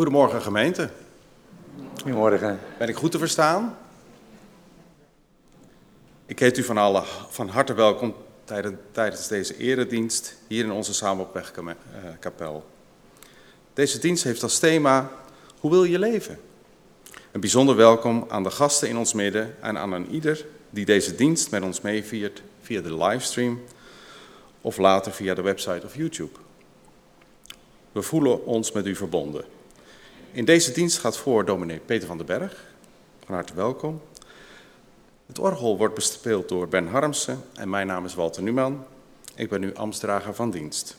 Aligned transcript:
Goedemorgen 0.00 0.42
gemeente. 0.42 0.90
Goedemorgen. 1.96 2.58
Ben 2.78 2.88
ik 2.88 2.96
goed 2.96 3.10
te 3.10 3.18
verstaan? 3.18 3.78
Ik 6.26 6.38
heet 6.38 6.58
u 6.58 6.62
van, 6.62 6.76
alle, 6.76 7.02
van 7.28 7.48
harte 7.48 7.74
welkom 7.74 8.14
tijdens 8.92 9.28
deze 9.28 9.56
eredienst 9.56 10.36
hier 10.46 10.64
in 10.64 10.70
onze 10.70 10.94
Samenopwegkapel. 10.94 12.66
Deze 13.74 13.98
dienst 13.98 14.24
heeft 14.24 14.42
als 14.42 14.58
thema 14.58 15.10
Hoe 15.58 15.70
wil 15.70 15.84
je 15.84 15.98
leven? 15.98 16.40
Een 17.32 17.40
bijzonder 17.40 17.76
welkom 17.76 18.24
aan 18.28 18.42
de 18.42 18.50
gasten 18.50 18.88
in 18.88 18.96
ons 18.96 19.12
midden 19.12 19.56
en 19.62 19.78
aan 19.78 19.92
een 19.92 20.10
ieder 20.10 20.46
die 20.70 20.84
deze 20.84 21.14
dienst 21.14 21.50
met 21.50 21.62
ons 21.62 21.80
meeviert 21.80 22.42
via 22.60 22.80
de 22.80 22.96
livestream 22.96 23.62
of 24.60 24.76
later 24.76 25.12
via 25.12 25.34
de 25.34 25.42
website 25.42 25.86
of 25.86 25.96
YouTube. 25.96 26.38
We 27.92 28.02
voelen 28.02 28.44
ons 28.44 28.72
met 28.72 28.86
u 28.86 28.96
verbonden. 28.96 29.58
In 30.32 30.44
deze 30.44 30.72
dienst 30.72 30.98
gaat 30.98 31.16
voor 31.16 31.44
dominee 31.44 31.78
Peter 31.78 32.06
van 32.06 32.16
den 32.16 32.26
Berg. 32.26 32.66
Van 33.24 33.34
harte 33.34 33.54
welkom. 33.54 34.02
Het 35.26 35.38
orgel 35.38 35.76
wordt 35.76 35.94
bespeeld 35.94 36.48
door 36.48 36.68
Ben 36.68 36.86
Harmsen 36.86 37.42
en 37.54 37.70
mijn 37.70 37.86
naam 37.86 38.04
is 38.04 38.14
Walter 38.14 38.42
Numan. 38.42 38.86
Ik 39.34 39.48
ben 39.48 39.60
nu 39.60 39.74
ambtsdrager 39.74 40.34
van 40.34 40.50
dienst. 40.50 40.96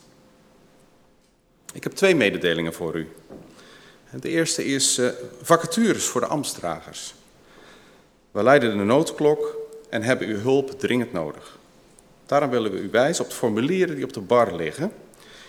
Ik 1.72 1.82
heb 1.82 1.92
twee 1.92 2.14
mededelingen 2.14 2.72
voor 2.72 2.96
u. 2.96 3.08
De 4.20 4.28
eerste 4.28 4.64
is 4.64 4.98
uh, 4.98 5.08
vacatures 5.42 6.04
voor 6.04 6.20
de 6.20 6.26
ambtsdragers. 6.26 7.14
We 8.30 8.42
leiden 8.42 8.78
de 8.78 8.84
noodklok 8.84 9.56
en 9.88 10.02
hebben 10.02 10.28
uw 10.28 10.38
hulp 10.38 10.80
dringend 10.80 11.12
nodig. 11.12 11.58
Daarom 12.26 12.50
willen 12.50 12.72
we 12.72 12.78
u 12.78 12.90
wijzen 12.90 13.24
op 13.24 13.30
de 13.30 13.36
formulieren 13.36 13.94
die 13.94 14.04
op 14.04 14.12
de 14.12 14.20
bar 14.20 14.54
liggen. 14.56 14.92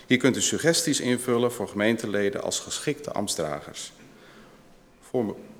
Hier 0.06 0.18
kunt 0.18 0.36
u 0.36 0.40
suggesties 0.40 1.00
invullen 1.00 1.52
voor 1.52 1.68
gemeenteleden 1.68 2.42
als 2.42 2.60
geschikte 2.60 3.12
ambtsdragers. 3.12 3.92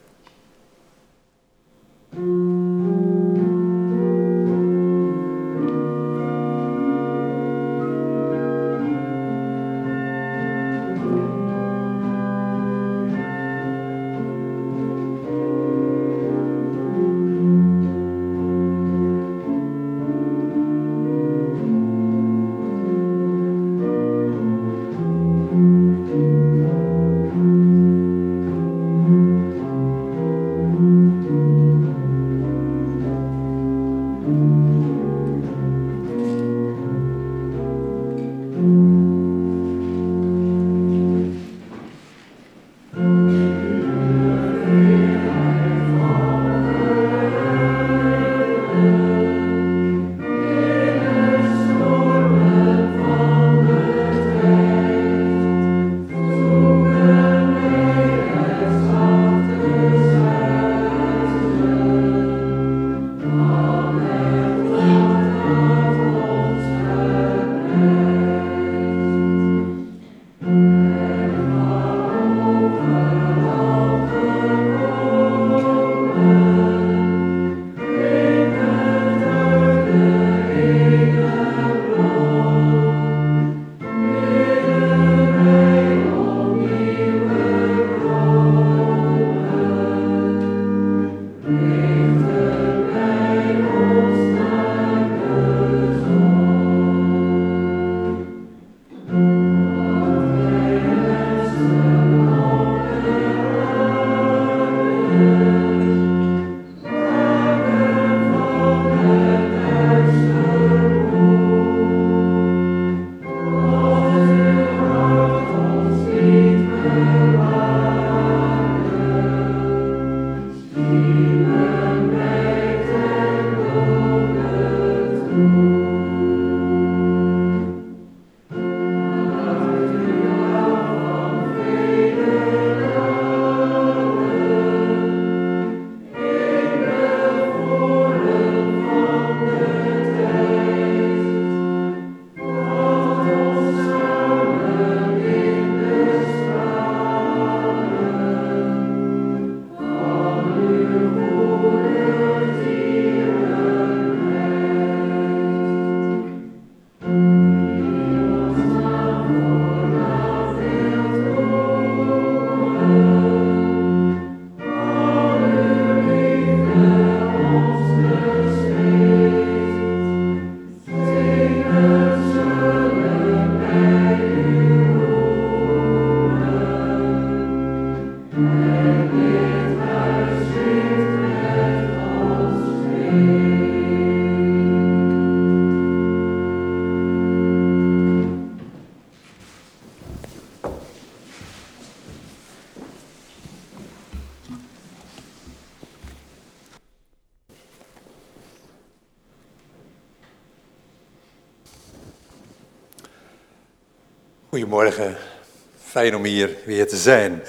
Om 206.15 206.25
hier 206.25 206.57
weer 206.65 206.89
te 206.89 206.97
zijn. 206.97 207.43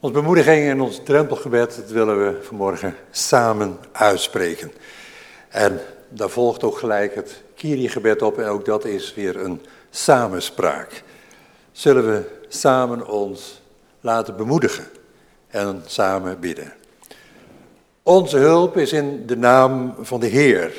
Ons 0.00 0.12
bemoediging 0.12 0.68
en 0.68 0.80
ons 0.80 1.00
drempelgebed 1.04 1.76
dat 1.76 1.90
willen 1.90 2.24
we 2.24 2.42
vanmorgen 2.42 2.96
samen 3.10 3.78
uitspreken. 3.92 4.72
En 5.48 5.80
daar 6.08 6.30
volgt 6.30 6.62
ook 6.62 6.78
gelijk 6.78 7.14
het 7.14 7.42
Kyrie-gebed 7.54 8.22
op 8.22 8.38
en 8.38 8.46
ook 8.46 8.64
dat 8.64 8.84
is 8.84 9.14
weer 9.14 9.36
een 9.36 9.60
samenspraak. 9.90 11.02
Zullen 11.72 12.06
we 12.06 12.22
samen 12.48 13.08
ons 13.08 13.62
laten 14.00 14.36
bemoedigen 14.36 14.86
en 15.48 15.82
samen 15.86 16.40
bidden. 16.40 16.72
Onze 18.02 18.36
hulp 18.36 18.76
is 18.76 18.92
in 18.92 19.26
de 19.26 19.36
naam 19.36 19.94
van 20.00 20.20
de 20.20 20.26
Heer, 20.26 20.72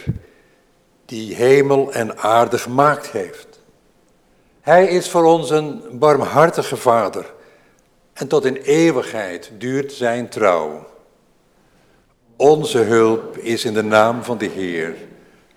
die 1.06 1.36
hemel 1.36 1.94
en 1.94 2.18
aarde 2.18 2.58
gemaakt 2.58 3.08
heeft. 3.08 3.55
Hij 4.66 4.88
is 4.88 5.10
voor 5.10 5.24
ons 5.24 5.50
een 5.50 5.82
barmhartige 5.92 6.78
Vader 6.78 7.34
en 8.14 8.28
tot 8.28 8.46
in 8.46 8.56
eeuwigheid 8.56 9.52
duurt 9.58 9.92
zijn 9.92 10.30
trouw. 10.30 10.86
Onze 12.36 12.78
hulp 12.78 13.38
is 13.38 13.66
in 13.66 13.74
de 13.74 13.84
naam 13.84 14.24
van 14.24 14.38
de 14.38 14.46
Heer 14.46 14.96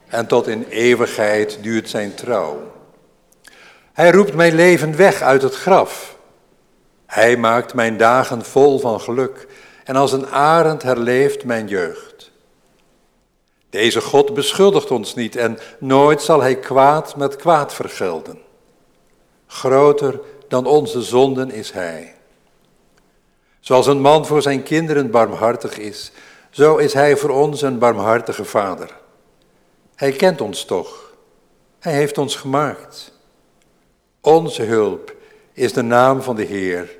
en 0.08 0.26
tot 0.26 0.46
in 0.46 0.66
eeuwigheid 0.68 1.58
duurt 1.62 1.88
zijn 1.88 2.14
trouw. 2.14 2.72
Hij 3.92 4.10
roept 4.10 4.34
mijn 4.34 4.54
leven 4.54 4.96
weg 4.96 5.20
uit 5.20 5.42
het 5.42 5.54
graf. 5.54 6.16
Hij 7.06 7.36
maakt 7.36 7.74
mijn 7.74 7.96
dagen 7.96 8.44
vol 8.44 8.78
van 8.78 9.00
geluk 9.00 9.46
en 9.84 9.96
als 9.96 10.12
een 10.12 10.26
arend 10.26 10.82
herleeft 10.82 11.44
mijn 11.44 11.68
jeugd. 11.68 12.30
Deze 13.70 14.00
God 14.00 14.34
beschuldigt 14.34 14.90
ons 14.90 15.14
niet 15.14 15.36
en 15.36 15.58
nooit 15.78 16.22
zal 16.22 16.40
hij 16.40 16.56
kwaad 16.58 17.16
met 17.16 17.36
kwaad 17.36 17.74
vergelden. 17.74 18.46
Groter 19.48 20.20
dan 20.48 20.66
onze 20.66 21.02
zonden 21.02 21.50
is 21.50 21.70
hij. 21.70 22.14
Zoals 23.60 23.86
een 23.86 24.00
man 24.00 24.26
voor 24.26 24.42
zijn 24.42 24.62
kinderen 24.62 25.10
barmhartig 25.10 25.78
is, 25.78 26.12
zo 26.50 26.76
is 26.76 26.92
hij 26.92 27.16
voor 27.16 27.30
ons 27.30 27.62
een 27.62 27.78
barmhartige 27.78 28.44
vader. 28.44 28.96
Hij 29.94 30.12
kent 30.12 30.40
ons 30.40 30.64
toch. 30.64 31.12
Hij 31.78 31.92
heeft 31.92 32.18
ons 32.18 32.36
gemaakt. 32.36 33.12
Onze 34.20 34.62
hulp 34.62 35.14
is 35.52 35.72
de 35.72 35.82
naam 35.82 36.22
van 36.22 36.36
de 36.36 36.44
Heer 36.44 36.96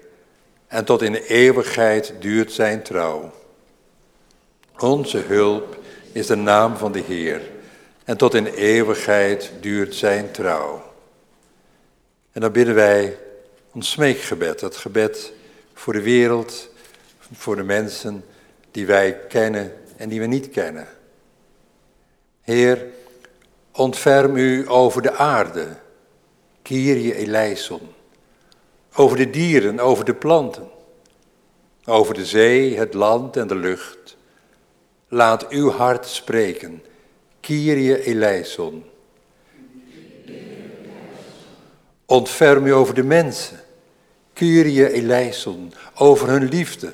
en 0.67 0.85
tot 0.85 1.03
in 1.03 1.15
eeuwigheid 1.15 2.15
duurt 2.21 2.53
zijn 2.53 2.83
trouw. 2.83 3.31
Onze 4.79 5.19
hulp 5.19 5.79
is 6.13 6.27
de 6.27 6.37
naam 6.37 6.77
van 6.77 6.93
de 6.93 7.03
Heer 7.07 7.41
en 8.05 8.17
tot 8.17 8.35
in 8.35 8.47
eeuwigheid 8.47 9.53
duurt 9.61 9.95
zijn 9.95 10.31
trouw. 10.31 10.88
En 12.39 12.45
dan 12.45 12.53
bidden 12.53 12.75
wij 12.75 13.19
ons 13.73 13.91
smeekgebed, 13.91 14.61
het 14.61 14.77
gebed 14.77 15.33
voor 15.75 15.93
de 15.93 16.03
wereld, 16.03 16.71
voor 17.33 17.57
de 17.57 17.63
mensen 17.63 18.25
die 18.71 18.87
wij 18.87 19.21
kennen 19.29 19.73
en 19.97 20.09
die 20.09 20.21
we 20.21 20.27
niet 20.27 20.51
kennen. 20.51 20.89
Heer, 22.41 22.87
ontferm 23.73 24.37
u 24.37 24.71
over 24.71 25.03
de 25.03 25.13
aarde, 25.13 25.67
Kyrie 26.63 27.15
eleison, 27.15 27.81
over 28.95 29.17
de 29.17 29.31
dieren, 29.31 29.79
over 29.79 30.05
de 30.05 30.15
planten, 30.15 30.69
over 31.85 32.15
de 32.15 32.27
zee, 32.27 32.77
het 32.77 32.95
land 32.95 33.37
en 33.37 33.47
de 33.47 33.57
lucht. 33.57 34.17
Laat 35.09 35.49
uw 35.49 35.71
hart 35.71 36.07
spreken, 36.07 36.83
Kyrie 37.41 38.03
eleison. 38.03 38.85
Ontferm 42.11 42.67
u 42.67 42.73
over 42.73 42.95
de 42.95 43.03
mensen, 43.03 43.61
Kyrie 44.33 44.93
eleison, 44.93 45.73
over 45.95 46.29
hun 46.29 46.49
liefde, 46.49 46.93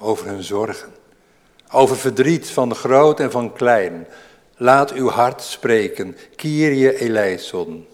over 0.00 0.26
hun 0.26 0.42
zorgen, 0.42 0.92
over 1.70 1.96
verdriet 1.96 2.50
van 2.50 2.74
groot 2.74 3.20
en 3.20 3.30
van 3.30 3.52
klein. 3.52 4.06
Laat 4.56 4.92
uw 4.92 5.08
hart 5.08 5.42
spreken, 5.42 6.16
Kyrie 6.36 6.98
eleison. 6.98 7.86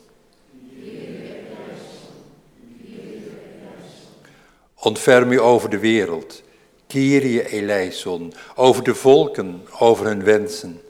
Ontferm 4.74 5.32
u 5.32 5.40
over 5.40 5.70
de 5.70 5.78
wereld, 5.78 6.42
Kyrie 6.86 7.48
eleison, 7.48 8.32
over 8.54 8.84
de 8.84 8.94
volken, 8.94 9.66
over 9.78 10.06
hun 10.06 10.24
wensen, 10.24 10.80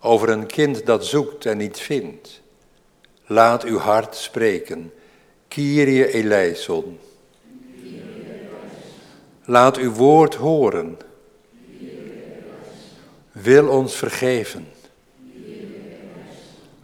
over 0.00 0.28
een 0.28 0.46
kind 0.46 0.86
dat 0.86 1.06
zoekt 1.06 1.46
en 1.46 1.56
niet 1.56 1.78
vindt. 1.78 2.41
Laat 3.26 3.64
uw 3.64 3.78
hart 3.78 4.16
spreken, 4.16 4.92
Kyrie 5.48 6.12
eleison. 6.12 6.98
Laat 9.44 9.76
uw 9.76 9.92
woord 9.92 10.34
horen. 10.34 10.98
Wil 13.32 13.68
ons 13.68 13.94
vergeven. 13.94 14.66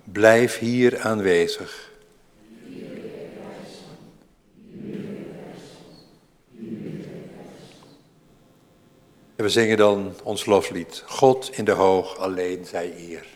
Blijf 0.04 0.58
hier 0.58 1.00
aanwezig. 1.00 1.90
En 9.36 9.44
we 9.44 9.48
zingen 9.48 9.76
dan 9.76 10.14
ons 10.22 10.46
loflied. 10.46 11.02
God 11.06 11.50
in 11.52 11.64
de 11.64 11.72
hoog, 11.72 12.16
alleen 12.16 12.64
zij 12.64 12.94
eer. 12.96 13.26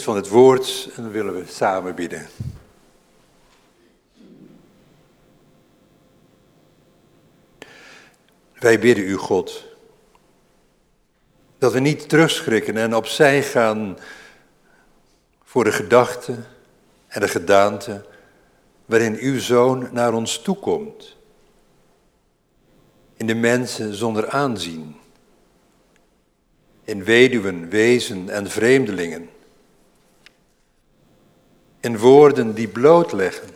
Van 0.00 0.16
het 0.16 0.28
woord 0.28 0.88
en 0.96 1.02
dan 1.02 1.12
willen 1.12 1.34
we 1.34 1.44
samen 1.46 1.94
bidden. 1.94 2.26
Wij 8.52 8.78
bidden 8.78 9.04
u, 9.04 9.16
God, 9.16 9.64
dat 11.58 11.72
we 11.72 11.80
niet 11.80 12.08
terugschrikken 12.08 12.76
en 12.76 12.94
opzij 12.94 13.42
gaan 13.42 13.98
voor 15.44 15.64
de 15.64 15.72
gedachte 15.72 16.36
en 17.08 17.20
de 17.20 17.28
gedaante 17.28 18.04
waarin 18.84 19.16
uw 19.16 19.40
zoon 19.40 19.88
naar 19.92 20.14
ons 20.14 20.38
toekomt. 20.38 21.16
In 23.16 23.26
de 23.26 23.34
mensen 23.34 23.94
zonder 23.94 24.28
aanzien 24.28 25.00
in 26.84 27.04
weduwen, 27.04 27.68
wezen 27.68 28.28
en 28.28 28.50
vreemdelingen, 28.50 29.28
in 31.82 31.98
woorden 31.98 32.54
die 32.54 32.68
blootleggen, 32.68 33.48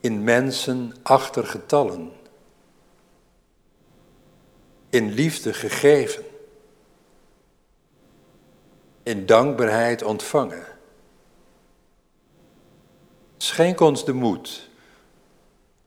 in 0.00 0.24
mensen 0.24 0.94
achter 1.02 1.46
getallen, 1.46 2.12
in 4.90 5.10
liefde 5.10 5.52
gegeven, 5.52 6.24
in 9.02 9.26
dankbaarheid 9.26 10.02
ontvangen. 10.02 10.66
Schenk 13.36 13.80
ons 13.80 14.04
de 14.04 14.12
moed 14.12 14.68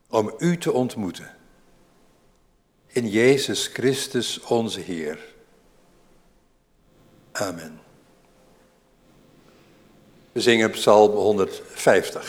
om 0.09 0.33
U 0.37 0.57
te 0.57 0.71
ontmoeten. 0.71 1.35
In 2.87 3.09
Jezus 3.09 3.67
Christus 3.67 4.39
onze 4.39 4.79
Heer. 4.79 5.19
Amen. 7.31 7.84
We 10.35 10.41
zingen 10.41 10.71
Psalm 10.71 11.11
150. 11.11 12.19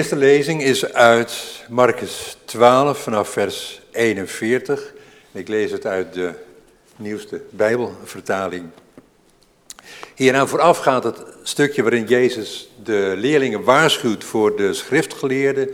Eerste 0.00 0.16
lezing 0.16 0.62
is 0.62 0.92
uit 0.92 1.64
Marcus 1.68 2.36
12 2.44 2.98
vanaf 2.98 3.28
vers 3.28 3.80
41. 3.90 4.92
Ik 5.32 5.48
lees 5.48 5.70
het 5.70 5.86
uit 5.86 6.14
de 6.14 6.34
nieuwste 6.96 7.42
Bijbelvertaling. 7.50 8.64
Hieraan 10.14 10.48
vooraf 10.48 10.78
gaat 10.78 11.04
het 11.04 11.22
stukje 11.42 11.82
waarin 11.82 12.04
Jezus 12.04 12.70
de 12.82 13.14
leerlingen 13.16 13.64
waarschuwt 13.64 14.24
voor 14.24 14.56
de 14.56 14.74
schriftgeleerden 14.74 15.68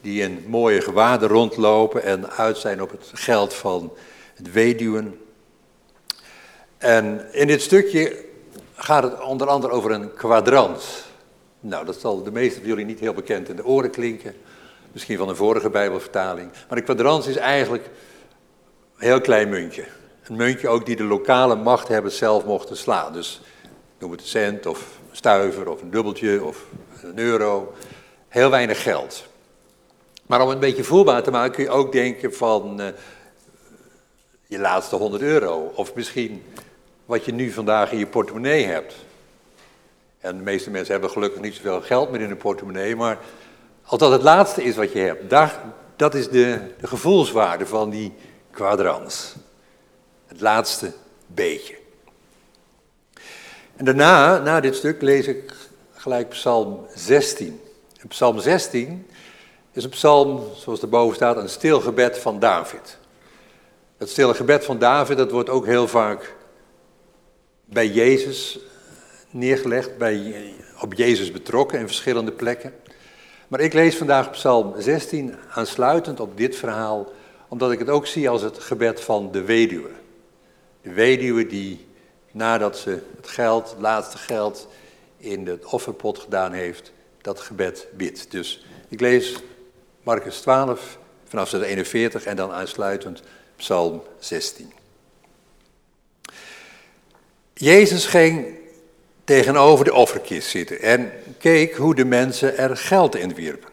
die 0.00 0.22
in 0.22 0.44
mooie 0.46 0.80
gewaden 0.80 1.28
rondlopen 1.28 2.02
en 2.02 2.30
uit 2.30 2.58
zijn 2.58 2.82
op 2.82 2.90
het 2.90 3.10
geld 3.12 3.54
van 3.54 3.92
het 4.34 4.52
weduwen. 4.52 5.20
En 6.78 7.26
in 7.32 7.46
dit 7.46 7.62
stukje 7.62 8.24
gaat 8.74 9.02
het 9.02 9.20
onder 9.20 9.46
andere 9.46 9.72
over 9.72 9.90
een 9.90 10.14
kwadrant. 10.14 11.06
Nou, 11.60 11.84
dat 11.84 12.00
zal 12.00 12.22
de 12.22 12.30
meeste 12.30 12.58
van 12.58 12.68
jullie 12.68 12.84
niet 12.84 13.00
heel 13.00 13.14
bekend 13.14 13.48
in 13.48 13.56
de 13.56 13.64
oren 13.64 13.90
klinken. 13.90 14.34
Misschien 14.92 15.18
van 15.18 15.28
een 15.28 15.36
vorige 15.36 15.70
Bijbelvertaling. 15.70 16.50
Maar 16.68 16.78
een 16.78 16.84
kwadrans 16.84 17.26
is 17.26 17.36
eigenlijk 17.36 17.84
een 18.96 19.06
heel 19.06 19.20
klein 19.20 19.48
muntje. 19.48 19.84
Een 20.24 20.36
muntje 20.36 20.68
ook 20.68 20.86
die 20.86 20.96
de 20.96 21.04
lokale 21.04 21.54
machthebbers 21.56 22.16
zelf 22.16 22.44
mochten 22.44 22.76
slaan. 22.76 23.12
Dus 23.12 23.40
noem 23.98 24.10
het 24.10 24.20
een 24.20 24.26
cent 24.26 24.66
of 24.66 24.98
een 25.10 25.16
stuiver 25.16 25.70
of 25.70 25.82
een 25.82 25.90
dubbeltje 25.90 26.44
of 26.44 26.66
een 27.02 27.18
euro. 27.18 27.74
Heel 28.28 28.50
weinig 28.50 28.82
geld. 28.82 29.26
Maar 30.26 30.40
om 30.40 30.46
het 30.46 30.54
een 30.54 30.68
beetje 30.68 30.84
voelbaar 30.84 31.22
te 31.22 31.30
maken 31.30 31.52
kun 31.52 31.64
je 31.64 31.70
ook 31.70 31.92
denken 31.92 32.34
van 32.34 32.80
uh, 32.80 32.86
je 34.46 34.58
laatste 34.58 34.96
100 34.96 35.22
euro. 35.22 35.72
Of 35.74 35.94
misschien 35.94 36.42
wat 37.06 37.24
je 37.24 37.32
nu 37.32 37.50
vandaag 37.50 37.92
in 37.92 37.98
je 37.98 38.06
portemonnee 38.06 38.64
hebt. 38.64 38.94
En 40.28 40.36
de 40.36 40.42
meeste 40.42 40.70
mensen 40.70 40.92
hebben 40.92 41.10
gelukkig 41.10 41.40
niet 41.40 41.54
zoveel 41.54 41.80
geld 41.80 42.10
meer 42.10 42.20
in 42.20 42.28
hun 42.28 42.36
portemonnee, 42.36 42.96
maar 42.96 43.18
als 43.82 43.98
dat 43.98 44.12
het 44.12 44.22
laatste 44.22 44.62
is 44.62 44.76
wat 44.76 44.92
je 44.92 44.98
hebt, 44.98 45.30
daar, 45.30 45.60
dat 45.96 46.14
is 46.14 46.28
de, 46.28 46.60
de 46.80 46.86
gevoelswaarde 46.86 47.66
van 47.66 47.90
die 47.90 48.12
kwadrans. 48.50 49.34
Het 50.26 50.40
laatste 50.40 50.92
beetje. 51.26 51.76
En 53.76 53.84
daarna, 53.84 54.38
na 54.38 54.60
dit 54.60 54.74
stuk, 54.74 55.02
lees 55.02 55.26
ik 55.26 55.52
gelijk 55.92 56.28
Psalm 56.28 56.86
16. 56.94 57.60
En 58.00 58.08
Psalm 58.08 58.38
16 58.38 59.06
is 59.72 59.84
een 59.84 59.90
psalm, 59.90 60.42
zoals 60.56 60.82
erboven 60.82 61.16
staat, 61.16 61.36
een 61.36 61.48
stil 61.48 61.80
gebed 61.80 62.18
van 62.18 62.38
David. 62.38 62.98
Het 63.96 64.10
stille 64.10 64.34
gebed 64.34 64.64
van 64.64 64.78
David, 64.78 65.16
dat 65.16 65.30
wordt 65.30 65.48
ook 65.48 65.66
heel 65.66 65.88
vaak 65.88 66.34
bij 67.64 67.88
Jezus 67.88 68.58
neergelegd, 69.30 69.98
bij, 69.98 70.34
op 70.80 70.94
Jezus 70.94 71.32
betrokken 71.32 71.78
in 71.78 71.86
verschillende 71.86 72.32
plekken. 72.32 72.74
Maar 73.48 73.60
ik 73.60 73.72
lees 73.72 73.96
vandaag 73.96 74.30
Psalm 74.30 74.74
16 74.78 75.34
aansluitend 75.50 76.20
op 76.20 76.36
dit 76.36 76.56
verhaal, 76.56 77.12
omdat 77.48 77.72
ik 77.72 77.78
het 77.78 77.88
ook 77.88 78.06
zie 78.06 78.28
als 78.28 78.42
het 78.42 78.58
gebed 78.58 79.00
van 79.00 79.32
de 79.32 79.42
weduwe. 79.42 79.90
De 80.82 80.92
weduwe 80.92 81.46
die 81.46 81.86
nadat 82.32 82.78
ze 82.78 83.02
het 83.16 83.28
geld, 83.28 83.70
het 83.70 83.80
laatste 83.80 84.18
geld, 84.18 84.68
in 85.16 85.46
het 85.46 85.64
offerpot 85.64 86.18
gedaan 86.18 86.52
heeft, 86.52 86.92
dat 87.20 87.40
gebed 87.40 87.86
bidt. 87.92 88.30
Dus 88.30 88.64
ik 88.88 89.00
lees 89.00 89.36
Marcus 90.02 90.40
12 90.40 90.98
vanaf 91.24 91.50
de 91.50 91.66
41 91.66 92.24
en 92.24 92.36
dan 92.36 92.52
aansluitend 92.52 93.22
Psalm 93.56 94.02
16. 94.18 94.72
Jezus 97.54 98.06
ging 98.06 98.57
tegenover 99.28 99.84
de 99.84 99.94
offerkist 99.94 100.48
zitten 100.48 100.80
en 100.80 101.12
keek 101.38 101.74
hoe 101.74 101.94
de 101.94 102.04
mensen 102.04 102.58
er 102.58 102.76
geld 102.76 103.16
in 103.16 103.34
wierpen. 103.34 103.70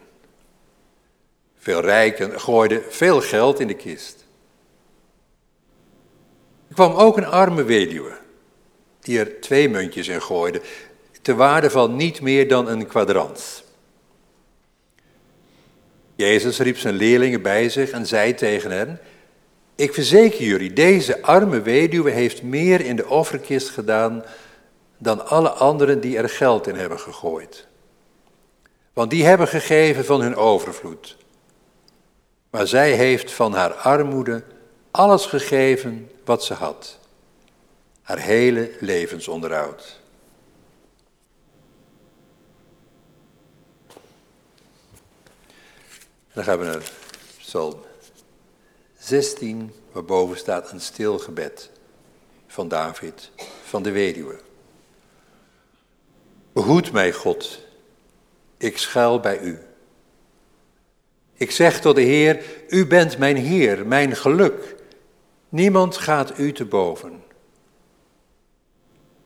Veel 1.58 1.80
rijken 1.80 2.40
gooiden 2.40 2.82
veel 2.88 3.20
geld 3.20 3.60
in 3.60 3.66
de 3.66 3.74
kist. 3.74 4.24
Er 6.68 6.74
kwam 6.74 6.92
ook 6.92 7.16
een 7.16 7.26
arme 7.26 7.62
weduwe, 7.62 8.12
die 9.00 9.18
er 9.18 9.40
twee 9.40 9.68
muntjes 9.68 10.08
in 10.08 10.22
gooide, 10.22 10.60
te 11.22 11.34
waarde 11.34 11.70
van 11.70 11.96
niet 11.96 12.20
meer 12.20 12.48
dan 12.48 12.68
een 12.68 12.86
kwadrant. 12.86 13.64
Jezus 16.14 16.58
riep 16.58 16.78
zijn 16.78 16.94
leerlingen 16.94 17.42
bij 17.42 17.68
zich 17.68 17.90
en 17.90 18.06
zei 18.06 18.34
tegen 18.34 18.70
hen: 18.70 19.00
Ik 19.74 19.94
verzeker 19.94 20.44
jullie, 20.44 20.72
deze 20.72 21.22
arme 21.22 21.60
weduwe 21.60 22.10
heeft 22.10 22.42
meer 22.42 22.80
in 22.80 22.96
de 22.96 23.08
offerkist 23.08 23.68
gedaan 23.68 24.24
dan 24.98 25.26
alle 25.26 25.48
anderen 25.48 26.00
die 26.00 26.16
er 26.16 26.28
geld 26.28 26.66
in 26.66 26.74
hebben 26.74 27.00
gegooid. 27.00 27.66
Want 28.92 29.10
die 29.10 29.24
hebben 29.24 29.48
gegeven 29.48 30.04
van 30.04 30.20
hun 30.20 30.36
overvloed. 30.36 31.16
Maar 32.50 32.66
zij 32.66 32.92
heeft 32.92 33.32
van 33.32 33.52
haar 33.52 33.72
armoede 33.72 34.44
alles 34.90 35.26
gegeven 35.26 36.10
wat 36.24 36.44
ze 36.44 36.54
had. 36.54 36.98
Haar 38.02 38.18
hele 38.18 38.70
levensonderhoud. 38.80 40.00
Dan 46.32 46.44
gaan 46.44 46.58
we 46.58 46.64
naar 46.64 46.90
Psalm 47.38 47.80
16, 48.98 49.72
waarboven 49.92 50.36
staat 50.36 50.70
een 50.70 50.80
stil 50.80 51.18
gebed 51.18 51.70
van 52.46 52.68
David, 52.68 53.30
van 53.64 53.82
de 53.82 53.90
weduwe. 53.90 54.45
Behoed 56.56 56.92
mij, 56.92 57.12
God, 57.12 57.60
ik 58.56 58.78
schuil 58.78 59.20
bij 59.20 59.40
u. 59.40 59.58
Ik 61.34 61.50
zeg 61.50 61.80
tot 61.80 61.94
de 61.94 62.02
Heer, 62.02 62.44
u 62.68 62.86
bent 62.86 63.18
mijn 63.18 63.36
Heer, 63.36 63.86
mijn 63.86 64.16
geluk. 64.16 64.74
Niemand 65.48 65.96
gaat 65.96 66.38
u 66.38 66.52
te 66.52 66.64
boven. 66.64 67.22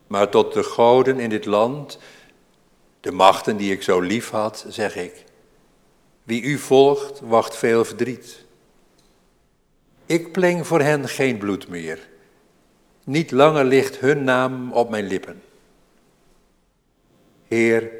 Maar 0.07 0.29
tot 0.29 0.53
de 0.53 0.63
goden 0.63 1.21
in 1.21 1.29
dit 1.29 1.45
land, 1.45 1.99
de 3.01 3.13
machten 3.13 3.57
die 3.57 3.73
ik 3.73 3.83
zo 3.83 4.01
lief 4.01 4.31
had, 4.31 4.65
zeg 4.69 4.97
ik, 4.97 5.25
wie 6.23 6.43
u 6.43 6.59
volgt, 6.59 7.21
wacht 7.21 7.57
veel 7.57 7.85
verdriet. 7.85 8.45
Ik 10.07 10.33
pleng 10.33 10.67
voor 10.67 10.81
hen 10.81 11.09
geen 11.09 11.39
bloed 11.39 11.69
meer. 11.69 12.09
Niet 13.05 13.31
langer 13.31 13.65
ligt 13.65 13.99
hun 13.99 14.25
naam 14.25 14.73
op 14.73 14.91
mijn 14.91 15.07
lippen. 15.07 15.43
Heer, 17.51 17.91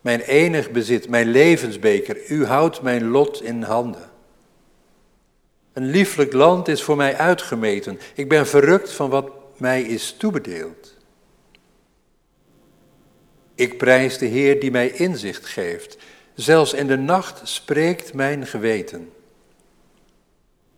mijn 0.00 0.20
enig 0.20 0.70
bezit, 0.70 1.08
mijn 1.08 1.28
levensbeker, 1.30 2.30
u 2.30 2.44
houdt 2.44 2.82
mijn 2.82 3.08
lot 3.08 3.42
in 3.42 3.62
handen. 3.62 4.10
Een 5.72 5.90
lieflijk 5.90 6.32
land 6.32 6.68
is 6.68 6.82
voor 6.82 6.96
mij 6.96 7.16
uitgemeten. 7.16 7.98
Ik 8.14 8.28
ben 8.28 8.46
verrukt 8.46 8.92
van 8.92 9.10
wat 9.10 9.30
mij 9.56 9.82
is 9.82 10.12
toebedeeld. 10.18 10.96
Ik 13.54 13.78
prijs 13.78 14.18
de 14.18 14.26
Heer 14.26 14.60
die 14.60 14.70
mij 14.70 14.90
inzicht 14.90 15.46
geeft. 15.46 15.98
Zelfs 16.34 16.72
in 16.72 16.86
de 16.86 16.96
nacht 16.96 17.48
spreekt 17.48 18.14
mijn 18.14 18.46
geweten. 18.46 19.12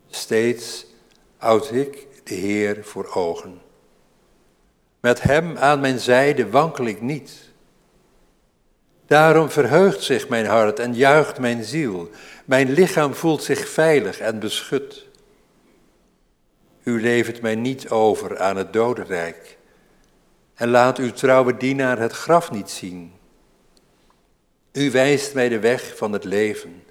Steeds 0.09 0.85
houd 1.37 1.71
ik 1.71 2.07
de 2.23 2.33
Heer 2.33 2.83
voor 2.83 3.13
ogen. 3.13 3.61
Met 4.99 5.21
Hem 5.21 5.57
aan 5.57 5.79
mijn 5.79 5.99
zijde 5.99 6.49
wankel 6.49 6.85
ik 6.85 7.01
niet. 7.01 7.50
Daarom 9.11 9.49
verheugt 9.49 10.03
zich 10.03 10.29
mijn 10.29 10.45
hart 10.45 10.79
en 10.79 10.93
juicht 10.93 11.39
mijn 11.39 11.63
ziel. 11.63 12.09
Mijn 12.45 12.71
lichaam 12.71 13.13
voelt 13.13 13.43
zich 13.43 13.69
veilig 13.69 14.19
en 14.19 14.39
beschut. 14.39 15.07
U 16.83 17.01
levert 17.01 17.41
mij 17.41 17.55
niet 17.55 17.89
over 17.89 18.39
aan 18.39 18.57
het 18.57 18.73
dodenrijk. 18.73 19.57
En 20.53 20.69
laat 20.69 20.97
uw 20.97 21.11
trouwe 21.11 21.57
dienaar 21.57 21.99
het 21.99 22.11
graf 22.11 22.51
niet 22.51 22.69
zien. 22.69 23.13
U 24.71 24.91
wijst 24.91 25.33
mij 25.33 25.49
de 25.49 25.59
weg 25.59 25.97
van 25.97 26.11
het 26.11 26.23
leven. 26.23 26.83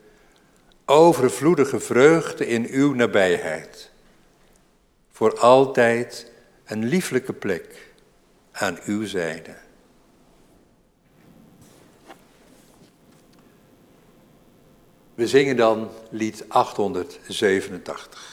Overvloedige 0.85 1.81
vreugde 1.81 2.47
in 2.47 2.67
uw 2.71 2.95
nabijheid. 2.95 3.91
Voor 5.11 5.39
altijd 5.39 6.33
een 6.65 6.85
lieflijke 6.85 7.33
plek 7.33 7.93
aan 8.53 8.79
uw 8.85 9.07
zijde. 9.07 9.55
We 15.21 15.27
zingen 15.27 15.57
dan 15.57 15.91
lied 16.11 16.45
887. 16.49 18.30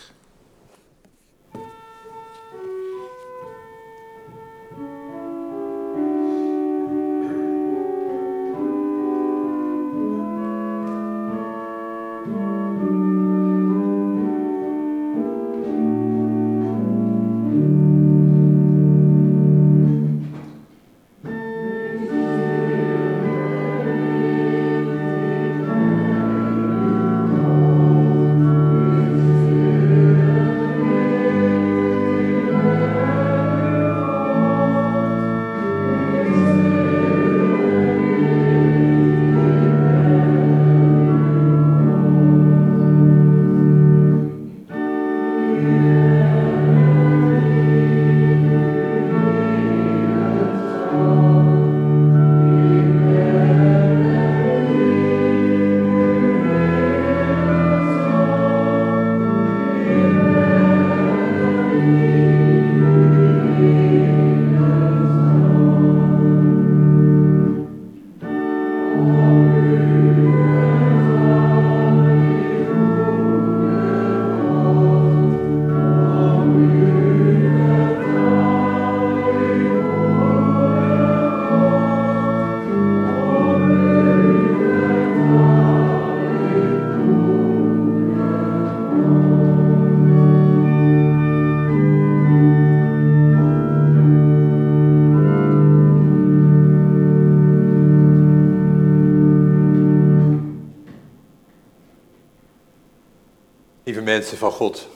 Mensen 104.18 104.38
van 104.38 104.52
God. 104.52 104.88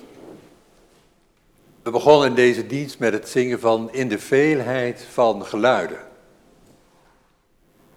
We 1.84 1.92
begonnen 1.92 2.36
deze 2.36 2.68
dienst 2.68 3.00
met 3.00 3.14
het 3.14 3.30
zingen 3.30 3.60
van 3.60 3.90
In 3.92 4.10
de 4.10 4.20
veelheid 4.20 5.08
van 5.12 5.46
geluiden. 5.46 5.98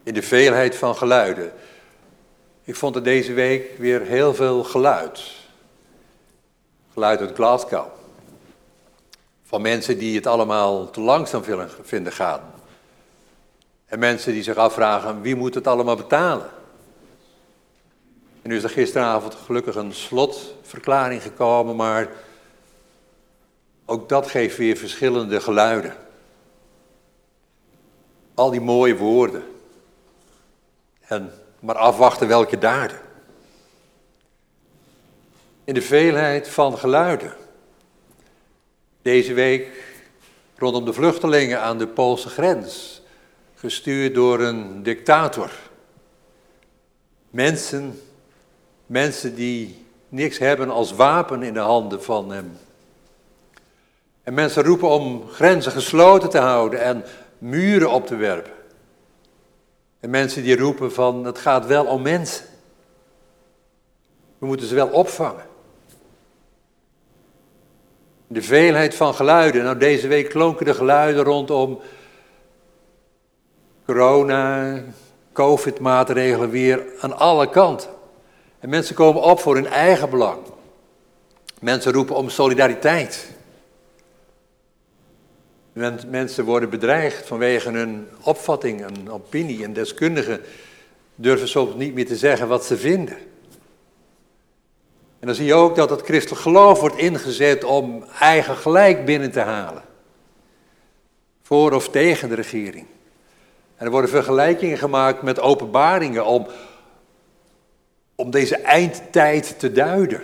In 0.03 0.15
de 0.15 0.23
veelheid 0.23 0.77
van 0.77 0.97
geluiden. 0.97 1.53
Ik 2.65 2.77
vond 2.77 2.97
er 2.97 3.03
deze 3.03 3.33
week 3.33 3.79
weer 3.79 4.01
heel 4.01 4.35
veel 4.35 4.65
geluid. 4.65 5.21
Geluid 6.93 7.21
uit 7.21 7.35
Glasgow. 7.35 7.87
Van 9.45 9.63
mensen 9.63 9.99
die 9.99 10.17
het 10.17 10.27
allemaal 10.27 10.91
te 10.91 11.01
langzaam 11.01 11.43
vinden 11.83 12.13
gaan. 12.13 12.41
En 13.87 13.99
mensen 13.99 14.33
die 14.33 14.43
zich 14.43 14.57
afvragen, 14.57 15.21
wie 15.21 15.37
moet 15.37 15.55
het 15.55 15.67
allemaal 15.67 15.97
betalen? 15.97 16.51
En 18.45 18.51
nu 18.51 18.57
is 18.57 18.63
er 18.63 18.71
gisteravond 18.71 19.35
gelukkig 19.35 19.75
een 19.75 19.93
slotverklaring 19.93 21.23
gekomen, 21.23 21.77
maar 21.77 22.09
ook 23.85 24.09
dat 24.09 24.27
geeft 24.27 24.57
weer 24.57 24.77
verschillende 24.77 25.41
geluiden. 25.41 25.97
Al 28.35 28.51
die 28.51 28.61
mooie 28.61 28.97
woorden. 28.97 29.43
En 31.01 31.33
maar 31.61 31.77
afwachten 31.77 32.29
welke 32.29 32.59
daden. 32.59 33.01
In 35.65 35.75
de 35.75 35.83
veelheid 35.83 36.49
van 36.49 36.79
geluiden. 36.79 37.35
Deze 39.03 39.35
week 39.35 39.97
rondom 40.57 40.85
de 40.85 40.93
vluchtelingen 40.93 41.61
aan 41.61 41.79
de 41.79 41.87
Poolse 41.87 42.29
grens, 42.29 43.03
gestuurd 43.55 44.15
door 44.15 44.41
een 44.41 44.83
dictator. 44.83 45.51
Mensen, 47.31 48.01
mensen 48.87 49.35
die 49.35 49.85
niks 50.09 50.39
hebben 50.39 50.71
als 50.71 50.93
wapen 50.93 51.43
in 51.43 51.53
de 51.55 51.61
handen 51.61 52.03
van 52.03 52.31
hem. 52.31 52.59
En 54.23 54.35
mensen 54.35 54.63
roepen 54.63 54.89
om 54.89 55.29
grenzen 55.29 55.73
gesloten 55.73 56.31
te 56.31 56.39
houden 56.39 56.83
en 56.83 57.05
muren 57.39 57.91
op 57.91 58.07
te 58.07 58.17
werpen. 58.17 58.53
En 60.01 60.11
mensen 60.11 60.43
die 60.43 60.57
roepen 60.57 60.93
van 60.93 61.25
het 61.25 61.39
gaat 61.39 61.67
wel 61.67 61.85
om 61.85 62.03
mensen. 62.03 62.45
We 64.39 64.47
moeten 64.47 64.67
ze 64.67 64.75
wel 64.75 64.89
opvangen. 64.89 65.47
De 68.27 68.43
veelheid 68.43 68.95
van 68.95 69.15
geluiden. 69.15 69.65
Nou, 69.65 69.79
deze 69.79 70.09
week 70.09 70.29
klonken 70.29 70.67
de 70.67 70.75
geluiden 70.75 71.25
rondom 71.25 71.81
corona, 73.85 74.81
covid-maatregelen 75.33 76.51
weer 76.51 76.85
aan 77.01 77.17
alle 77.17 77.51
kanten. 77.51 77.94
En 78.65 78.71
mensen 78.71 78.95
komen 78.95 79.23
op 79.23 79.41
voor 79.41 79.55
hun 79.55 79.67
eigen 79.67 80.11
belang. 80.11 80.39
Mensen 81.61 81.93
roepen 81.93 82.17
om 82.17 82.29
solidariteit. 82.29 83.31
Mensen 86.07 86.45
worden 86.45 86.71
bedreigd 86.71 87.27
vanwege 87.27 87.71
hun 87.71 88.09
opvatting, 88.23 88.85
een 88.85 89.11
opinie. 89.11 89.65
En 89.65 89.73
deskundigen 89.73 90.41
durven 91.15 91.49
soms 91.49 91.75
niet 91.75 91.95
meer 91.95 92.07
te 92.07 92.17
zeggen 92.17 92.49
wat 92.49 92.65
ze 92.65 92.77
vinden. 92.77 93.17
En 95.21 95.27
dan 95.27 95.35
zie 95.35 95.47
je 95.47 95.55
ook 95.55 95.77
dat 95.77 95.91
het 95.91 96.03
christelijk 96.03 96.43
geloof 96.43 96.81
wordt 96.81 96.97
ingezet 96.97 97.65
om 97.65 98.05
eigen 98.21 98.57
gelijk 98.57 99.05
binnen 99.05 99.31
te 99.31 99.41
halen. 99.41 99.83
Voor 101.43 101.73
of 101.73 101.89
tegen 101.89 102.29
de 102.29 102.35
regering. 102.35 102.87
En 103.77 103.85
er 103.85 103.91
worden 103.91 104.11
vergelijkingen 104.11 104.79
gemaakt 104.79 105.23
met 105.23 105.41
openbaringen 105.41 106.25
om, 106.25 106.47
om 108.15 108.31
deze 108.31 108.57
eindtijd 108.57 109.59
te 109.59 109.73
duiden. 109.73 110.21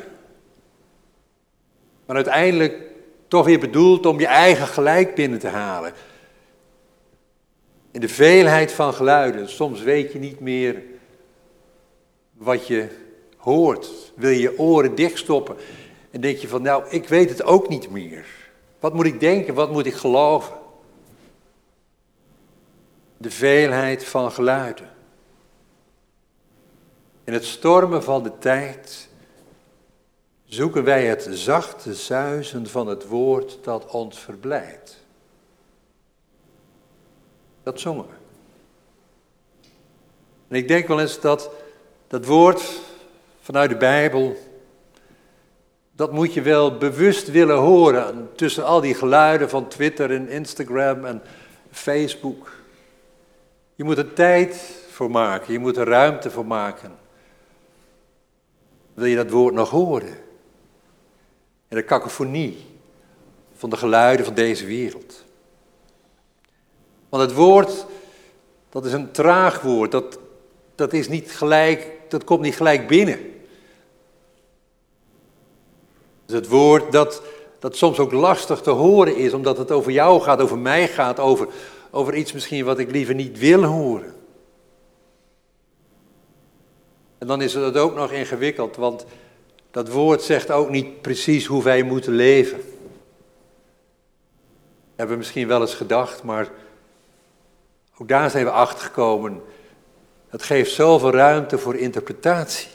Maar 2.07 2.17
uiteindelijk 2.17 2.83
toch 3.29 3.47
weer 3.47 3.61
bedoeld 3.61 4.07
om 4.07 4.21
je 4.21 4.27
eigen 4.27 4.67
gelijk 4.67 5.15
binnen 5.15 5.39
te 5.39 5.49
halen. 5.49 5.93
In 7.91 8.01
de 8.01 8.09
veelheid 8.09 8.73
van 8.73 8.95
geluiden, 8.95 9.49
soms 9.49 9.83
weet 9.83 10.13
je 10.13 10.19
niet 10.19 10.41
meer 10.41 10.83
wat 12.33 12.67
je 12.67 12.89
hoort. 13.37 14.13
Wil 14.17 14.31
je 14.31 14.41
je 14.41 14.59
oren 14.59 14.95
dichtstoppen 14.95 15.57
en 16.11 16.21
denk 16.21 16.39
je 16.39 16.49
van 16.49 16.63
nou, 16.63 16.85
ik 16.89 17.09
weet 17.09 17.29
het 17.29 17.43
ook 17.43 17.69
niet 17.69 17.91
meer. 17.91 18.27
Wat 18.81 18.95
moet 18.95 19.07
ik 19.07 19.21
denken, 19.21 19.55
wat 19.55 19.73
moet 19.73 19.87
ik 19.87 19.95
geloven? 19.95 20.55
De 23.17 23.31
veelheid 23.31 24.05
van 24.05 24.33
geluiden. 24.33 24.89
In 27.31 27.37
het 27.37 27.45
stormen 27.45 28.03
van 28.03 28.23
de 28.23 28.39
tijd 28.39 29.09
zoeken 30.45 30.85
wij 30.85 31.07
het 31.07 31.29
zachte 31.31 31.95
zuizen 31.95 32.67
van 32.67 32.87
het 32.87 33.07
woord 33.07 33.59
dat 33.63 33.87
ons 33.87 34.19
verblijdt. 34.19 35.05
Dat 37.63 37.81
zongen 37.81 38.05
we. 38.05 38.13
En 40.49 40.57
ik 40.57 40.69
denk 40.69 40.89
wel 40.89 41.01
eens 41.01 41.21
dat 41.21 41.51
dat 42.07 42.25
woord 42.25 42.81
vanuit 43.41 43.71
de 43.71 43.77
Bijbel, 43.77 44.37
dat 45.93 46.13
moet 46.13 46.35
je 46.35 46.43
wel 46.43 46.77
bewust 46.77 47.31
willen 47.31 47.59
horen 47.59 48.31
tussen 48.37 48.65
al 48.65 48.81
die 48.81 48.95
geluiden 48.95 49.51
van 49.51 49.69
Twitter 49.69 50.11
en 50.11 50.29
Instagram 50.29 51.05
en 51.05 51.23
Facebook. 51.71 52.53
Je 53.75 53.85
moet 53.85 53.99
er 53.99 54.13
tijd 54.13 54.83
voor 54.91 55.11
maken, 55.11 55.53
je 55.53 55.59
moet 55.59 55.77
er 55.77 55.89
ruimte 55.89 56.31
voor 56.31 56.47
maken. 56.47 57.09
Wil 58.95 59.07
je 59.07 59.17
dat 59.17 59.31
woord 59.31 59.55
nog 59.55 59.71
horen? 59.71 60.29
en 61.71 61.77
de 61.77 61.83
kakofonie 61.83 62.57
van 63.55 63.71
de 63.71 63.77
geluiden 63.77 64.25
van 64.25 64.35
deze 64.35 64.67
wereld. 64.67 65.25
Want 67.09 67.23
het 67.23 67.33
woord, 67.33 67.87
dat 68.71 68.85
is 68.85 68.93
een 68.93 69.11
traag 69.11 69.61
woord, 69.61 69.91
dat, 69.91 70.19
dat, 70.75 70.93
is 70.93 71.09
niet 71.09 71.31
gelijk, 71.31 71.93
dat 72.09 72.25
komt 72.25 72.41
niet 72.41 72.57
gelijk 72.57 72.89
binnen. 72.89 73.19
Dus 76.27 76.35
het 76.35 76.49
woord 76.49 76.93
dat, 76.93 77.23
dat 77.59 77.77
soms 77.77 77.99
ook 77.99 78.13
lastig 78.13 78.61
te 78.61 78.71
horen 78.71 79.17
is, 79.17 79.33
omdat 79.33 79.59
het 79.59 79.71
over 79.71 79.93
jou 79.93 80.21
gaat, 80.21 80.41
over 80.41 80.59
mij 80.59 80.89
gaat, 80.89 81.19
over, 81.19 81.49
over 81.91 82.15
iets 82.15 82.33
misschien 82.33 82.65
wat 82.65 82.79
ik 82.79 82.91
liever 82.91 83.15
niet 83.15 83.39
wil 83.39 83.63
horen. 83.63 84.15
En 87.21 87.27
dan 87.27 87.43
is 87.43 87.55
het 87.55 87.77
ook 87.77 87.95
nog 87.95 88.13
ingewikkeld, 88.13 88.77
want 88.77 89.05
dat 89.71 89.89
woord 89.89 90.23
zegt 90.23 90.51
ook 90.51 90.71
niet 90.71 91.03
precies 91.03 91.47
hoe 91.47 91.63
wij 91.63 91.83
moeten 91.83 92.13
leven. 92.13 92.61
Hebben 94.97 95.15
we 95.15 95.23
misschien 95.23 95.49
wel 95.49 95.61
eens 95.61 95.75
gedacht, 95.75 96.23
maar 96.23 96.49
ook 97.99 98.09
daar 98.09 98.31
zijn 98.31 98.45
we 98.45 98.51
achter 98.51 98.85
gekomen. 98.85 99.43
Het 100.29 100.43
geeft 100.43 100.73
zoveel 100.73 101.11
ruimte 101.11 101.59
voor 101.59 101.77
interpretatie. 101.77 102.69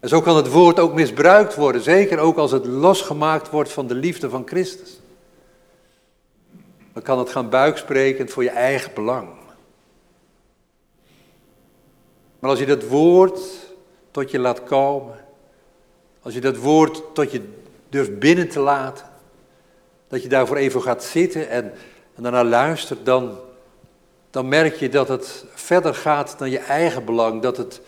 En 0.00 0.08
zo 0.08 0.20
kan 0.20 0.36
het 0.36 0.48
woord 0.48 0.80
ook 0.80 0.94
misbruikt 0.94 1.54
worden, 1.54 1.80
zeker 1.80 2.18
ook 2.18 2.36
als 2.36 2.50
het 2.50 2.66
losgemaakt 2.66 3.50
wordt 3.50 3.72
van 3.72 3.86
de 3.86 3.94
liefde 3.94 4.30
van 4.30 4.42
Christus. 4.46 5.00
Dan 6.92 7.02
kan 7.02 7.18
het 7.18 7.30
gaan 7.30 7.50
buiksprekend 7.50 8.30
voor 8.30 8.42
je 8.42 8.50
eigen 8.50 8.94
belang. 8.94 9.37
Maar 12.38 12.50
als 12.50 12.58
je 12.58 12.66
dat 12.66 12.86
woord 12.86 13.40
tot 14.10 14.30
je 14.30 14.38
laat 14.38 14.64
komen, 14.64 15.16
als 16.22 16.34
je 16.34 16.40
dat 16.40 16.56
woord 16.56 17.02
tot 17.12 17.30
je 17.30 17.42
durft 17.88 18.18
binnen 18.18 18.48
te 18.48 18.60
laten, 18.60 19.06
dat 20.08 20.22
je 20.22 20.28
daarvoor 20.28 20.56
even 20.56 20.82
gaat 20.82 21.04
zitten 21.04 21.48
en, 21.48 21.72
en 22.14 22.22
daarna 22.22 22.44
luistert, 22.44 23.04
dan, 23.04 23.38
dan 24.30 24.48
merk 24.48 24.76
je 24.76 24.88
dat 24.88 25.08
het 25.08 25.44
verder 25.54 25.94
gaat 25.94 26.38
dan 26.38 26.50
je 26.50 26.58
eigen 26.58 27.04
belang, 27.04 27.42
dat 27.42 27.56
het, 27.56 27.80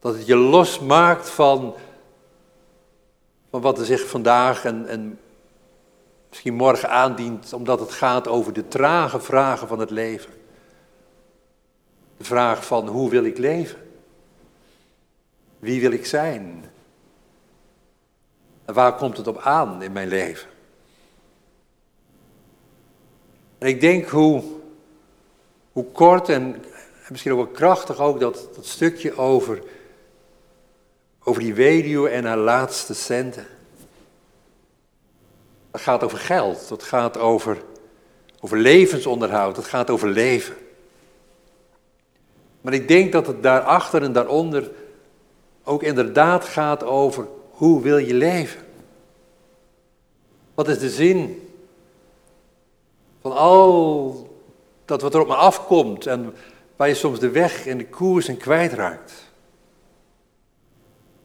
dat 0.00 0.14
het 0.14 0.26
je 0.26 0.36
losmaakt 0.36 1.30
van, 1.30 1.74
van 3.50 3.60
wat 3.60 3.78
er 3.78 3.84
zich 3.84 4.08
vandaag 4.08 4.64
en, 4.64 4.86
en 4.86 5.18
misschien 6.28 6.54
morgen 6.54 6.90
aandient, 6.90 7.52
omdat 7.52 7.80
het 7.80 7.92
gaat 7.92 8.28
over 8.28 8.52
de 8.52 8.68
trage 8.68 9.20
vragen 9.20 9.68
van 9.68 9.78
het 9.78 9.90
leven. 9.90 10.41
Vraag 12.24 12.66
van 12.66 12.88
hoe 12.88 13.10
wil 13.10 13.24
ik 13.24 13.38
leven? 13.38 13.78
Wie 15.58 15.80
wil 15.80 15.92
ik 15.92 16.06
zijn? 16.06 16.64
En 18.64 18.74
waar 18.74 18.94
komt 18.94 19.16
het 19.16 19.26
op 19.26 19.38
aan 19.38 19.82
in 19.82 19.92
mijn 19.92 20.08
leven? 20.08 20.48
En 23.58 23.68
ik 23.68 23.80
denk 23.80 24.08
hoe, 24.08 24.42
hoe 25.72 25.84
kort 25.84 26.28
en 26.28 26.64
misschien 27.08 27.32
ook 27.32 27.38
wel 27.38 27.46
krachtig 27.46 27.98
ook 27.98 28.20
dat, 28.20 28.48
dat 28.54 28.66
stukje 28.66 29.16
over, 29.16 29.62
over 31.24 31.42
die 31.42 31.54
weduwe 31.54 32.08
en 32.08 32.24
haar 32.24 32.36
laatste 32.36 32.94
centen. 32.94 33.46
Dat 35.70 35.80
gaat 35.80 36.02
over 36.02 36.18
geld, 36.18 36.68
dat 36.68 36.82
gaat 36.82 37.18
over, 37.18 37.62
over 38.40 38.58
levensonderhoud, 38.58 39.54
dat 39.54 39.66
gaat 39.66 39.90
over 39.90 40.08
leven. 40.08 40.56
Maar 42.62 42.72
ik 42.72 42.88
denk 42.88 43.12
dat 43.12 43.26
het 43.26 43.42
daarachter 43.42 44.02
en 44.02 44.12
daaronder 44.12 44.70
ook 45.64 45.82
inderdaad 45.82 46.44
gaat 46.44 46.84
over 46.84 47.26
hoe 47.50 47.82
wil 47.82 47.98
je 47.98 48.14
leven? 48.14 48.62
Wat 50.54 50.68
is 50.68 50.78
de 50.78 50.90
zin 50.90 51.48
van 53.20 53.32
al 53.32 54.30
dat 54.84 55.02
wat 55.02 55.14
er 55.14 55.20
op 55.20 55.26
me 55.26 55.34
afkomt 55.34 56.06
en 56.06 56.34
waar 56.76 56.88
je 56.88 56.94
soms 56.94 57.18
de 57.18 57.30
weg 57.30 57.66
en 57.66 57.78
de 57.78 57.86
koers 57.86 58.28
en 58.28 58.36
kwijtraakt? 58.36 59.12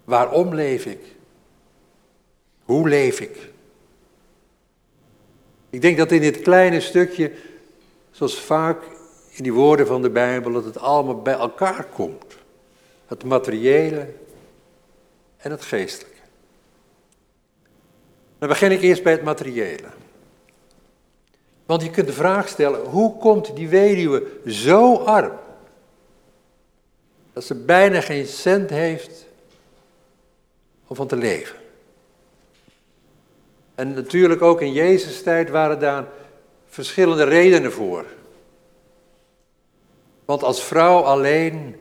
Waarom 0.04 0.54
leef 0.54 0.86
ik? 0.86 1.16
Hoe 2.64 2.90
leef 2.90 3.20
ik? 3.20 3.52
Ik 5.70 5.82
denk 5.82 5.98
dat 5.98 6.12
in 6.12 6.22
dit 6.22 6.42
kleine 6.42 6.80
stukje, 6.80 7.32
zoals 8.12 8.40
vaak 8.40 8.84
in 9.38 9.44
die 9.44 9.54
woorden 9.54 9.88
van 9.88 10.02
de 10.02 10.10
Bijbel, 10.10 10.52
dat 10.52 10.66
het 10.66 10.80
allemaal 10.80 11.22
bij 11.22 11.34
elkaar 11.34 11.86
komt. 11.86 12.38
Het 13.08 13.24
materiële 13.24 14.08
en 15.38 15.52
het 15.52 15.62
geestelijke. 15.62 16.18
Dan 18.38 18.50
begin 18.50 18.72
ik 18.72 18.82
eerst 18.82 19.04
bij 19.04 19.12
het 19.12 19.24
materiële. 19.24 19.88
Want 21.66 21.82
je 21.82 21.90
kunt 21.90 22.08
de 22.08 22.14
vraag 22.14 22.48
stellen, 22.48 22.86
hoe 22.86 23.18
komt 23.18 23.56
die 23.56 23.70
weduwe 23.70 24.28
zo 24.46 24.96
arm? 24.96 25.38
Dat 27.34 27.44
ze 27.44 27.56
bijna 27.56 28.02
geen 28.02 28.28
cent 28.28 28.70
heeft 28.70 29.26
om 30.88 30.96
van 30.96 31.08
te 31.08 31.16
leven. 31.16 31.58
En 33.76 33.94
natuurlijk 33.94 34.42
ook 34.42 34.62
in 34.62 34.74
Jezus' 34.74 35.24
tijd 35.24 35.50
waren 35.50 35.80
daar 35.80 36.08
verschillende 36.68 37.24
redenen 37.24 37.72
voor. 37.72 38.06
Want 40.28 40.44
als 40.44 40.64
vrouw 40.64 41.02
alleen 41.02 41.76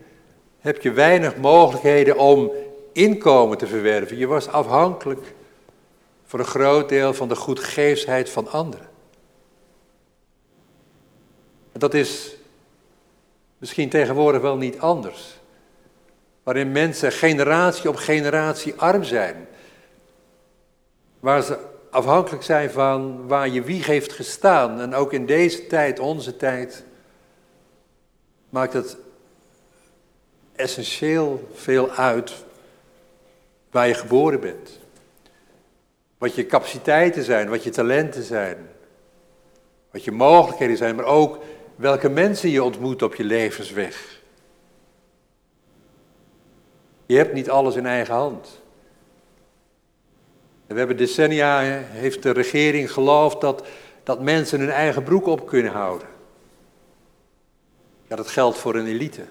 heb 0.58 0.82
je 0.82 0.92
weinig 0.92 1.36
mogelijkheden 1.36 2.18
om 2.18 2.52
inkomen 2.92 3.58
te 3.58 3.66
verwerven. 3.66 4.16
Je 4.18 4.26
was 4.26 4.48
afhankelijk 4.48 5.34
voor 6.24 6.38
een 6.38 6.44
groot 6.44 6.88
deel 6.88 7.14
van 7.14 7.28
de 7.28 7.36
goedgeefsheid 7.36 8.30
van 8.30 8.50
anderen. 8.50 8.88
En 11.72 11.80
dat 11.80 11.94
is 11.94 12.36
misschien 13.58 13.88
tegenwoordig 13.88 14.40
wel 14.40 14.56
niet 14.56 14.78
anders. 14.78 15.38
Waarin 16.42 16.72
mensen 16.72 17.12
generatie 17.12 17.88
op 17.88 17.96
generatie 17.96 18.74
arm 18.76 19.04
zijn. 19.04 19.48
Waar 21.20 21.42
ze 21.42 21.58
afhankelijk 21.90 22.42
zijn 22.42 22.70
van 22.70 23.26
waar 23.26 23.48
je 23.48 23.62
wieg 23.62 23.86
heeft 23.86 24.12
gestaan. 24.12 24.80
En 24.80 24.94
ook 24.94 25.12
in 25.12 25.26
deze 25.26 25.66
tijd, 25.66 25.98
onze 25.98 26.36
tijd, 26.36 26.84
maakt 28.56 28.72
het 28.72 28.96
essentieel 30.54 31.48
veel 31.54 31.90
uit 31.90 32.32
waar 33.70 33.88
je 33.88 33.94
geboren 33.94 34.40
bent. 34.40 34.78
Wat 36.18 36.34
je 36.34 36.46
capaciteiten 36.46 37.24
zijn, 37.24 37.48
wat 37.48 37.64
je 37.64 37.70
talenten 37.70 38.22
zijn. 38.22 38.68
Wat 39.90 40.04
je 40.04 40.12
mogelijkheden 40.12 40.76
zijn, 40.76 40.96
maar 40.96 41.04
ook 41.04 41.38
welke 41.74 42.08
mensen 42.08 42.50
je 42.50 42.62
ontmoet 42.62 43.02
op 43.02 43.14
je 43.14 43.24
levensweg. 43.24 44.20
Je 47.06 47.16
hebt 47.16 47.32
niet 47.32 47.50
alles 47.50 47.74
in 47.76 47.86
eigen 47.86 48.14
hand. 48.14 48.62
we 50.66 50.78
hebben 50.78 50.96
decennia, 50.96 51.60
heeft 51.60 52.22
de 52.22 52.30
regering 52.30 52.92
geloofd 52.92 53.40
dat, 53.40 53.66
dat 54.02 54.20
mensen 54.20 54.60
hun 54.60 54.70
eigen 54.70 55.02
broek 55.02 55.26
op 55.26 55.46
kunnen 55.46 55.72
houden. 55.72 56.14
Ja, 58.08 58.16
dat 58.16 58.28
geldt 58.28 58.58
voor 58.58 58.74
een 58.74 58.86
elite. 58.86 59.24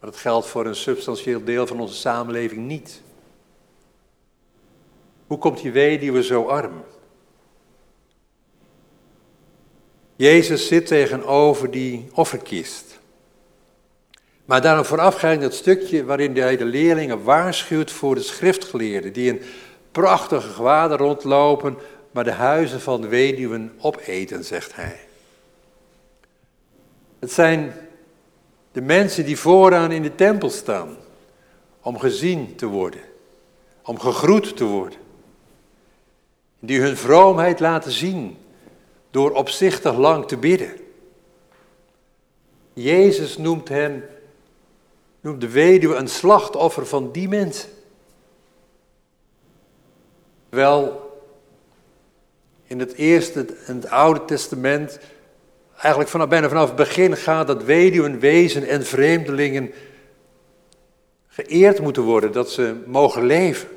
Maar 0.00 0.10
dat 0.10 0.16
geldt 0.16 0.46
voor 0.46 0.66
een 0.66 0.76
substantieel 0.76 1.44
deel 1.44 1.66
van 1.66 1.80
onze 1.80 1.94
samenleving 1.94 2.66
niet. 2.66 3.02
Hoe 5.26 5.38
komt 5.38 5.62
die 5.62 5.72
weduwe 5.72 6.22
zo 6.22 6.44
arm? 6.44 6.84
Jezus 10.16 10.66
zit 10.66 10.86
tegenover 10.86 11.70
die 11.70 12.08
offerkist. 12.12 12.98
Maar 14.44 14.60
daarom 14.62 14.84
voorafgaand 14.84 15.42
het 15.42 15.54
stukje 15.54 16.04
waarin 16.04 16.36
hij 16.36 16.56
de 16.56 16.64
leerlingen 16.64 17.22
waarschuwt 17.22 17.90
voor 17.90 18.14
de 18.14 18.22
schriftgeleerden, 18.22 19.12
die 19.12 19.28
in 19.32 19.42
prachtige 19.92 20.48
gewaden 20.48 20.96
rondlopen, 20.96 21.76
maar 22.10 22.24
de 22.24 22.32
huizen 22.32 22.80
van 22.80 23.08
weduwen 23.08 23.72
opeten, 23.78 24.44
zegt 24.44 24.74
hij. 24.74 24.98
Het 27.24 27.32
zijn 27.32 27.74
de 28.72 28.80
mensen 28.80 29.24
die 29.24 29.38
vooraan 29.38 29.92
in 29.92 30.02
de 30.02 30.14
tempel 30.14 30.50
staan, 30.50 30.96
om 31.80 31.98
gezien 31.98 32.56
te 32.56 32.66
worden, 32.66 33.00
om 33.82 33.98
gegroet 33.98 34.56
te 34.56 34.64
worden. 34.64 34.98
Die 36.58 36.80
hun 36.80 36.96
vroomheid 36.96 37.60
laten 37.60 37.92
zien 37.92 38.36
door 39.10 39.30
opzichtig 39.30 39.96
lang 39.96 40.26
te 40.26 40.36
bidden. 40.36 40.72
Jezus 42.72 43.38
noemt 43.38 43.68
hen, 43.68 44.04
noemt 45.20 45.40
de 45.40 45.50
weduwe 45.50 45.94
een 45.94 46.08
slachtoffer 46.08 46.86
van 46.86 47.12
die 47.12 47.28
mensen. 47.28 47.70
Wel, 50.48 51.10
in 52.64 52.78
het 52.78 52.92
Eerste 52.92 53.46
en 53.66 53.76
het 53.76 53.90
Oude 53.90 54.24
Testament, 54.24 54.98
eigenlijk 55.76 56.10
vanaf, 56.10 56.28
bijna 56.28 56.48
vanaf 56.48 56.66
het 56.66 56.76
begin 56.76 57.16
gaat 57.16 57.46
dat 57.46 57.64
weduwen, 57.64 58.18
wezen 58.18 58.68
en 58.68 58.84
vreemdelingen 58.84 59.72
geëerd 61.26 61.80
moeten 61.80 62.02
worden, 62.02 62.32
dat 62.32 62.50
ze 62.50 62.82
mogen 62.86 63.26
leven. 63.26 63.68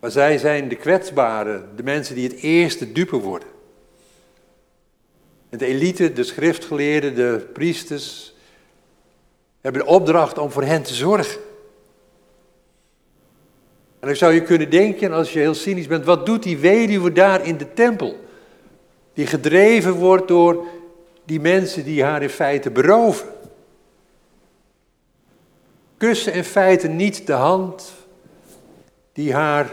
Maar 0.00 0.10
zij 0.10 0.38
zijn 0.38 0.68
de 0.68 0.76
kwetsbaren, 0.76 1.68
de 1.76 1.82
mensen 1.82 2.14
die 2.14 2.28
het 2.28 2.36
eerste 2.36 2.92
dupe 2.92 3.16
worden. 3.16 3.48
En 5.48 5.58
de 5.58 5.66
elite, 5.66 6.12
de 6.12 6.24
schriftgeleerden, 6.24 7.14
de 7.14 7.48
priesters, 7.52 8.34
hebben 9.60 9.82
de 9.82 9.88
opdracht 9.88 10.38
om 10.38 10.50
voor 10.50 10.62
hen 10.62 10.82
te 10.82 10.94
zorgen. 10.94 11.40
En 14.00 14.06
dan 14.06 14.16
zou 14.16 14.34
je 14.34 14.42
kunnen 14.42 14.70
denken, 14.70 15.12
als 15.12 15.32
je 15.32 15.38
heel 15.38 15.54
cynisch 15.54 15.86
bent, 15.86 16.04
wat 16.04 16.26
doet 16.26 16.42
die 16.42 16.58
weduwe 16.58 17.12
daar 17.12 17.46
in 17.46 17.56
de 17.56 17.72
tempel? 17.72 18.28
Die 19.14 19.26
gedreven 19.26 19.92
wordt 19.92 20.28
door 20.28 20.66
die 21.24 21.40
mensen 21.40 21.84
die 21.84 22.04
haar 22.04 22.22
in 22.22 22.30
feite 22.30 22.70
beroven. 22.70 23.28
Kussen 25.96 26.32
in 26.32 26.44
feite 26.44 26.88
niet 26.88 27.26
de 27.26 27.32
hand 27.32 27.92
die 29.12 29.34
haar 29.34 29.70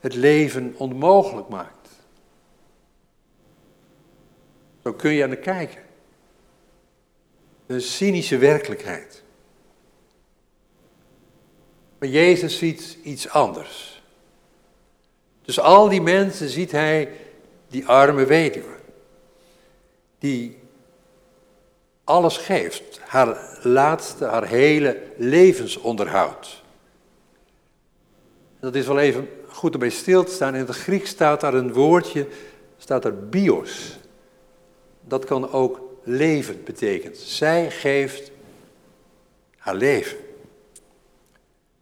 het 0.00 0.14
leven 0.14 0.74
onmogelijk 0.76 1.48
maakt. 1.48 1.88
Zo 4.82 4.92
kun 4.92 5.12
je 5.12 5.22
aan 5.22 5.30
de 5.30 5.36
kijken. 5.36 5.82
Een 7.66 7.80
cynische 7.80 8.38
werkelijkheid. 8.38 9.22
Maar 11.98 12.08
Jezus 12.08 12.58
ziet 12.58 12.98
iets 13.02 13.28
anders. 13.28 14.02
Dus 15.42 15.60
al 15.60 15.88
die 15.88 16.02
mensen 16.02 16.48
ziet 16.48 16.70
hij 16.70 17.08
die 17.74 17.86
arme 17.86 18.24
weduwe. 18.26 18.76
Die 20.18 20.58
alles 22.04 22.36
geeft. 22.36 23.00
Haar 23.00 23.58
laatste, 23.62 24.24
haar 24.24 24.46
hele 24.46 25.02
levensonderhoud. 25.16 26.62
Dat 28.60 28.74
is 28.74 28.86
wel 28.86 28.98
even 28.98 29.28
goed 29.48 29.74
om 29.74 29.80
bij 29.80 29.90
stil 29.90 30.24
te 30.24 30.32
staan. 30.32 30.54
In 30.54 30.66
het 30.66 30.76
Grieks 30.76 31.10
staat 31.10 31.40
daar 31.40 31.54
een 31.54 31.72
woordje, 31.72 32.26
staat 32.78 33.04
er 33.04 33.28
bios. 33.28 33.98
Dat 35.00 35.24
kan 35.24 35.52
ook 35.52 35.80
leven 36.02 36.64
betekenen. 36.64 37.16
Zij 37.16 37.70
geeft 37.70 38.30
haar 39.56 39.74
leven. 39.74 40.16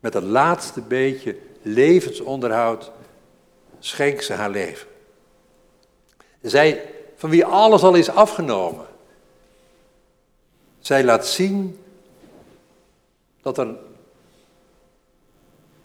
Met 0.00 0.14
het 0.14 0.24
laatste 0.24 0.80
beetje 0.80 1.36
levensonderhoud 1.62 2.90
schenkt 3.78 4.24
ze 4.24 4.32
haar 4.32 4.50
leven. 4.50 4.90
Zij, 6.42 6.90
van 7.16 7.30
wie 7.30 7.44
alles 7.44 7.82
al 7.82 7.94
is 7.94 8.08
afgenomen. 8.08 8.86
Zij 10.80 11.04
laat 11.04 11.26
zien 11.26 11.78
dat 13.42 13.58
er 13.58 13.74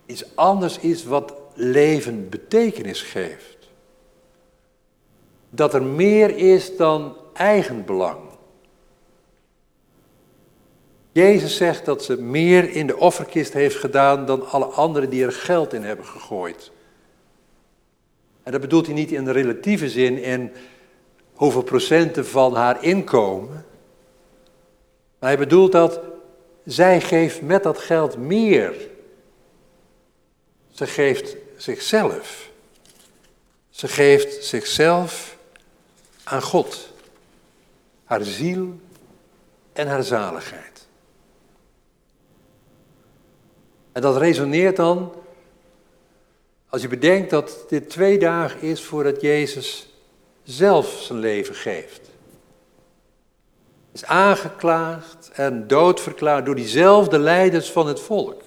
iets 0.05 0.35
anders 0.35 0.79
is 0.79 1.03
wat 1.03 1.33
leven 1.53 2.29
betekenis 2.29 3.01
geeft. 3.01 3.57
Dat 5.49 5.73
er 5.73 5.83
meer 5.83 6.37
is 6.37 6.77
dan 6.77 7.15
eigenbelang. 7.33 8.19
Jezus 11.11 11.55
zegt 11.55 11.85
dat 11.85 12.03
ze 12.03 12.21
meer 12.21 12.69
in 12.69 12.87
de 12.87 12.97
offerkist 12.97 13.53
heeft 13.53 13.75
gedaan 13.75 14.25
dan 14.25 14.49
alle 14.49 14.65
anderen 14.65 15.09
die 15.09 15.23
er 15.23 15.31
geld 15.31 15.73
in 15.73 15.83
hebben 15.83 16.05
gegooid. 16.05 16.71
En 18.47 18.53
dat 18.53 18.61
bedoelt 18.61 18.85
hij 18.85 18.95
niet 18.95 19.11
in 19.11 19.25
de 19.25 19.31
relatieve 19.31 19.89
zin 19.89 20.17
in 20.17 20.51
hoeveel 21.33 21.61
procenten 21.61 22.25
van 22.25 22.55
haar 22.55 22.83
inkomen. 22.83 23.65
Maar 25.19 25.29
hij 25.29 25.37
bedoelt 25.37 25.71
dat 25.71 25.99
zij 26.65 27.01
geeft 27.01 27.41
met 27.41 27.63
dat 27.63 27.77
geld 27.77 28.17
meer. 28.17 28.89
Ze 30.71 30.87
geeft 30.87 31.35
zichzelf. 31.57 32.49
Ze 33.69 33.87
geeft 33.87 34.43
zichzelf 34.45 35.37
aan 36.23 36.41
God. 36.41 36.93
Haar 38.03 38.23
ziel 38.23 38.79
en 39.73 39.87
haar 39.87 40.03
zaligheid. 40.03 40.87
En 43.91 44.01
dat 44.01 44.17
resoneert 44.17 44.75
dan, 44.75 45.13
Als 46.69 46.81
je 46.81 46.87
bedenkt 46.87 47.29
dat 47.29 47.65
dit 47.69 47.89
twee 47.89 48.19
dagen 48.19 48.61
is 48.61 48.83
voordat 48.83 49.21
Jezus 49.21 49.93
zelf 50.43 51.01
zijn 51.01 51.19
leven 51.19 51.55
geeft. 51.55 52.09
Is 53.91 54.05
aangeklaagd 54.05 55.29
en 55.33 55.67
doodverklaard 55.67 56.45
door 56.45 56.55
diezelfde 56.55 57.19
leiders 57.19 57.71
van 57.71 57.87
het 57.87 57.99
volk. 57.99 58.41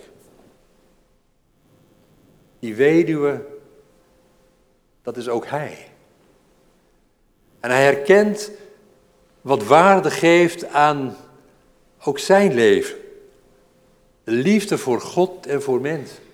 Die 2.58 2.74
weduwe, 2.74 3.44
dat 5.02 5.16
is 5.16 5.28
ook 5.28 5.46
hij. 5.46 5.88
En 7.60 7.70
hij 7.70 7.84
herkent 7.84 8.50
wat 9.40 9.64
waarde 9.64 10.10
geeft 10.10 10.66
aan 10.66 11.16
ook 12.02 12.18
zijn 12.18 12.54
leven. 12.54 12.96
De 14.24 14.30
liefde 14.30 14.78
voor 14.78 15.00
God 15.00 15.46
en 15.46 15.62
voor 15.62 15.80
mensen. 15.80 16.29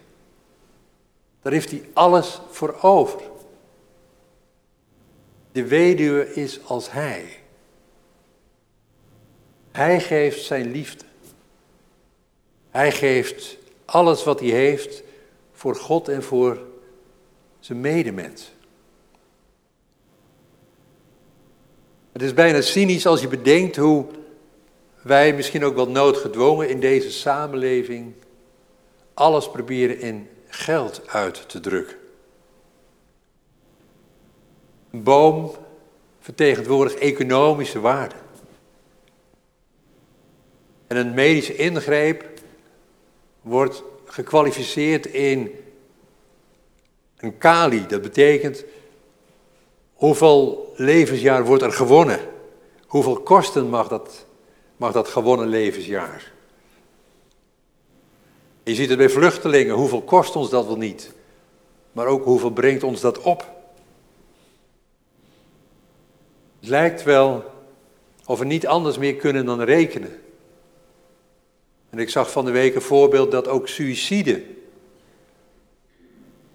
Daar 1.47 1.55
heeft 1.55 1.71
hij 1.71 1.89
alles 1.93 2.41
voor 2.51 2.77
over. 2.83 3.21
De 5.53 5.67
weduwe 5.67 6.35
is 6.35 6.61
als 6.65 6.91
hij. 6.91 7.27
Hij 9.73 10.01
geeft 10.01 10.45
zijn 10.45 10.71
liefde. 10.71 11.05
Hij 12.71 12.93
geeft 12.93 13.57
alles 13.85 14.25
wat 14.25 14.41
hij 14.41 14.49
heeft 14.49 15.03
voor 15.53 15.75
God 15.75 16.09
en 16.09 16.23
voor 16.23 16.59
zijn 17.61 17.81
medemens. 17.81 18.53
Het 22.13 22.23
is 22.23 22.35
bijna 22.35 22.61
cynisch 22.61 23.07
als 23.07 23.21
je 23.21 23.29
bedenkt 23.29 23.77
hoe 23.77 24.07
wij 25.03 25.35
misschien 25.35 25.65
ook 25.65 25.75
wel 25.75 25.89
noodgedwongen 25.89 26.69
in 26.69 26.81
deze 26.81 27.11
samenleving 27.11 28.15
alles 29.15 29.51
proberen 29.51 30.01
in 30.01 30.29
geld 30.57 31.09
uit 31.09 31.49
te 31.49 31.61
drukken. 31.61 31.97
Een 34.91 35.03
boom 35.03 35.55
vertegenwoordigt 36.21 36.99
economische 36.99 37.81
waarde. 37.81 38.15
En 40.87 40.97
een 40.97 41.15
medische 41.15 41.57
ingreep 41.57 42.25
wordt 43.41 43.83
gekwalificeerd 44.05 45.07
in 45.07 45.51
een 47.17 47.39
kali. 47.39 47.87
Dat 47.87 48.03
betekent 48.03 48.65
hoeveel 49.95 50.73
levensjaar 50.77 51.45
wordt 51.45 51.63
er 51.63 51.73
gewonnen? 51.73 52.21
Hoeveel 52.87 53.21
kosten 53.21 53.69
mag 53.69 53.89
dat, 53.89 54.27
mag 54.77 54.93
dat 54.93 55.09
gewonnen 55.09 55.49
levensjaar? 55.49 56.35
Je 58.67 58.75
ziet 58.75 58.89
het 58.89 58.99
bij 58.99 59.09
vluchtelingen, 59.09 59.75
hoeveel 59.75 60.03
kost 60.03 60.37
ons 60.37 60.51
dat 60.51 60.67
wel 60.67 60.77
niet? 60.77 61.13
Maar 61.93 62.07
ook 62.07 62.25
hoeveel 62.25 62.51
brengt 62.51 62.83
ons 62.83 63.01
dat 63.01 63.21
op? 63.21 63.41
Het 66.61 66.69
lijkt 66.69 67.03
wel 67.03 67.45
of 68.25 68.39
we 68.39 68.45
niet 68.45 68.67
anders 68.67 68.99
meer 68.99 69.15
kunnen 69.15 69.47
dan 69.47 69.63
rekenen. 69.63 70.21
En 71.91 71.99
ik 71.99 72.11
zag 72.11 72.31
van 72.31 72.45
de 72.45 72.51
week 72.51 72.75
een 72.75 72.83
voorbeeld 72.83 73.31
dat 73.31 73.49
ook 73.49 73.69
suïcide 73.69 74.43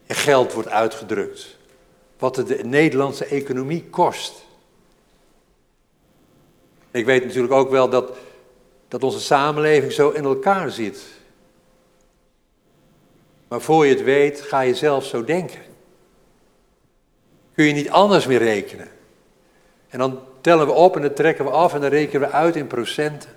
in 0.05 0.15
geld 0.15 0.53
wordt 0.53 0.69
uitgedrukt. 0.69 1.57
Wat 2.19 2.35
het 2.35 2.47
de 2.47 2.63
Nederlandse 2.63 3.25
economie 3.25 3.83
kost. 3.83 4.45
Ik 6.91 7.05
weet 7.05 7.25
natuurlijk 7.25 7.53
ook 7.53 7.69
wel 7.69 7.89
dat, 7.89 8.17
dat 8.87 9.03
onze 9.03 9.19
samenleving 9.19 9.91
zo 9.91 10.09
in 10.09 10.23
elkaar 10.23 10.71
zit. 10.71 11.19
Maar 13.51 13.61
voor 13.61 13.85
je 13.85 13.93
het 13.93 14.03
weet, 14.03 14.41
ga 14.41 14.59
je 14.59 14.75
zelf 14.75 15.05
zo 15.05 15.23
denken. 15.23 15.59
Kun 17.53 17.65
je 17.65 17.73
niet 17.73 17.89
anders 17.89 18.25
meer 18.25 18.39
rekenen. 18.39 18.87
En 19.87 19.99
dan 19.99 20.19
tellen 20.41 20.65
we 20.65 20.71
op 20.71 20.95
en 20.95 21.01
dan 21.01 21.13
trekken 21.13 21.45
we 21.45 21.51
af 21.51 21.73
en 21.73 21.81
dan 21.81 21.89
rekenen 21.89 22.21
we 22.21 22.33
uit 22.33 22.55
in 22.55 22.67
procenten. 22.67 23.29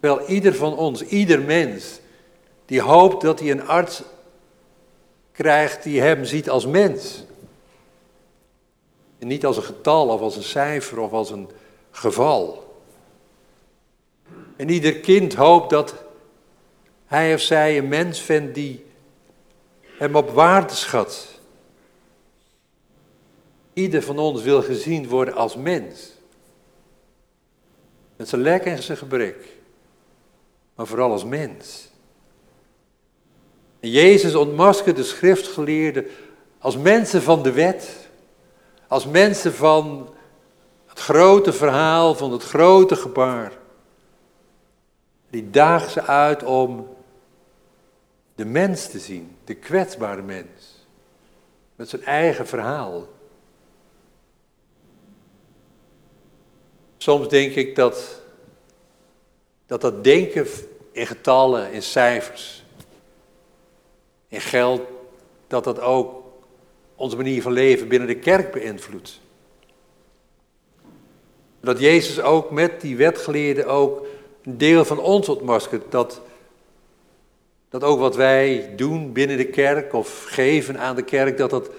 Wel, 0.00 0.26
ieder 0.26 0.54
van 0.54 0.76
ons, 0.76 1.02
ieder 1.02 1.40
mens, 1.40 2.00
die 2.66 2.80
hoopt 2.80 3.22
dat 3.22 3.40
hij 3.40 3.50
een 3.50 3.66
arts 3.66 4.02
krijgt 5.32 5.82
die 5.82 6.00
hem 6.00 6.24
ziet 6.24 6.50
als 6.50 6.66
mens. 6.66 7.24
En 9.18 9.26
niet 9.26 9.46
als 9.46 9.56
een 9.56 9.62
getal 9.62 10.08
of 10.08 10.20
als 10.20 10.36
een 10.36 10.42
cijfer 10.42 10.98
of 10.98 11.12
als 11.12 11.30
een 11.30 11.48
geval. 11.90 12.74
En 14.56 14.68
ieder 14.68 14.94
kind 14.94 15.34
hoopt 15.34 15.70
dat 15.70 15.94
hij 17.08 17.34
of 17.34 17.40
zij 17.40 17.78
een 17.78 17.88
mens 17.88 18.20
vindt 18.20 18.54
die 18.54 18.84
hem 19.98 20.16
op 20.16 20.30
waarde 20.30 20.74
schat. 20.74 21.40
Ieder 23.72 24.02
van 24.02 24.18
ons 24.18 24.42
wil 24.42 24.62
gezien 24.62 25.08
worden 25.08 25.34
als 25.34 25.56
mens. 25.56 26.12
Met 28.16 28.28
zijn 28.28 28.42
lek 28.42 28.64
en 28.64 28.82
zijn 28.82 28.98
gebrek 28.98 29.56
maar 30.78 30.86
vooral 30.86 31.12
als 31.12 31.24
mens. 31.24 31.88
En 33.80 33.90
Jezus 33.90 34.34
ontmaskert 34.34 34.96
de 34.96 35.02
schriftgeleerden 35.02 36.06
als 36.58 36.76
mensen 36.76 37.22
van 37.22 37.42
de 37.42 37.52
wet, 37.52 38.08
als 38.88 39.06
mensen 39.06 39.54
van 39.54 40.14
het 40.86 40.98
grote 40.98 41.52
verhaal, 41.52 42.14
van 42.14 42.32
het 42.32 42.42
grote 42.42 42.96
gebaar. 42.96 43.52
Die 45.30 45.50
daagt 45.50 45.90
ze 45.90 46.02
uit 46.02 46.44
om 46.44 46.88
de 48.38 48.44
mens 48.44 48.88
te 48.88 48.98
zien, 48.98 49.36
de 49.44 49.54
kwetsbare 49.54 50.22
mens, 50.22 50.86
met 51.76 51.88
zijn 51.88 52.04
eigen 52.04 52.46
verhaal. 52.46 53.06
Soms 56.96 57.28
denk 57.28 57.54
ik 57.54 57.74
dat 57.74 58.22
dat 59.66 59.80
dat 59.80 60.04
denken 60.04 60.46
in 60.92 61.06
getallen, 61.06 61.72
in 61.72 61.82
cijfers, 61.82 62.64
in 64.28 64.40
geld, 64.40 64.80
dat 65.46 65.64
dat 65.64 65.80
ook 65.80 66.22
onze 66.94 67.16
manier 67.16 67.42
van 67.42 67.52
leven 67.52 67.88
binnen 67.88 68.08
de 68.08 68.18
kerk 68.18 68.52
beïnvloedt. 68.52 69.20
Dat 71.60 71.80
Jezus 71.80 72.20
ook 72.20 72.50
met 72.50 72.80
die 72.80 72.96
wetgeleerden 72.96 73.66
ook 73.66 74.06
een 74.42 74.58
deel 74.58 74.84
van 74.84 74.98
ons 74.98 75.28
ontmaskert. 75.28 75.90
Dat, 75.90 76.20
dat 77.68 77.84
ook 77.84 77.98
wat 77.98 78.16
wij 78.16 78.72
doen 78.76 79.12
binnen 79.12 79.36
de 79.36 79.48
kerk 79.48 79.92
of 79.92 80.24
geven 80.24 80.78
aan 80.78 80.96
de 80.96 81.02
kerk, 81.04 81.36
dat 81.36 81.50
dat 81.50 81.70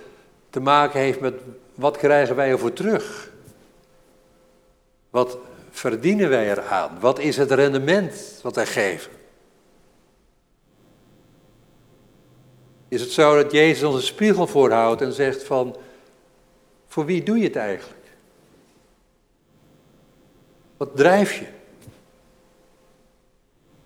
te 0.49 0.59
maken 0.59 0.99
heeft 0.99 1.19
met 1.19 1.33
wat 1.73 1.97
krijgen 1.97 2.35
wij 2.35 2.49
ervoor 2.49 2.73
terug? 2.73 3.31
Wat 5.09 5.37
verdienen 5.69 6.29
wij 6.29 6.49
eraan? 6.51 6.99
Wat 6.99 7.19
is 7.19 7.37
het 7.37 7.51
rendement 7.51 8.39
wat 8.41 8.55
wij 8.55 8.65
geven? 8.65 9.11
Is 12.87 13.01
het 13.01 13.11
zo 13.11 13.35
dat 13.35 13.51
Jezus 13.51 13.83
ons 13.83 13.95
een 13.95 14.01
spiegel 14.01 14.47
voorhoudt 14.47 15.01
en 15.01 15.13
zegt 15.13 15.43
van, 15.43 15.75
voor 16.87 17.05
wie 17.05 17.23
doe 17.23 17.37
je 17.37 17.43
het 17.43 17.55
eigenlijk? 17.55 17.99
Wat 20.77 20.95
drijf 20.95 21.33
je? 21.33 21.45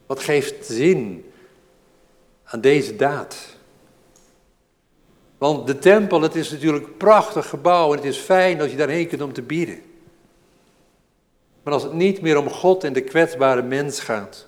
Wat 0.05 0.19
geeft 0.19 0.65
zin 0.65 1.31
aan 2.53 2.61
deze 2.61 2.95
daad? 2.95 3.55
Want 5.37 5.67
de 5.67 5.77
tempel, 5.77 6.21
het 6.21 6.35
is 6.35 6.51
natuurlijk 6.51 6.85
een 6.85 6.97
prachtig 6.97 7.49
gebouw 7.49 7.91
en 7.91 7.97
het 7.97 8.05
is 8.05 8.17
fijn 8.17 8.61
als 8.61 8.71
je 8.71 8.77
daarheen 8.77 9.07
kunt 9.07 9.21
om 9.21 9.33
te 9.33 9.41
bieden. 9.41 9.81
Maar 11.63 11.73
als 11.73 11.83
het 11.83 11.93
niet 11.93 12.21
meer 12.21 12.37
om 12.37 12.49
God 12.49 12.83
en 12.83 12.93
de 12.93 13.01
kwetsbare 13.01 13.61
mens 13.61 13.99
gaat, 13.99 14.47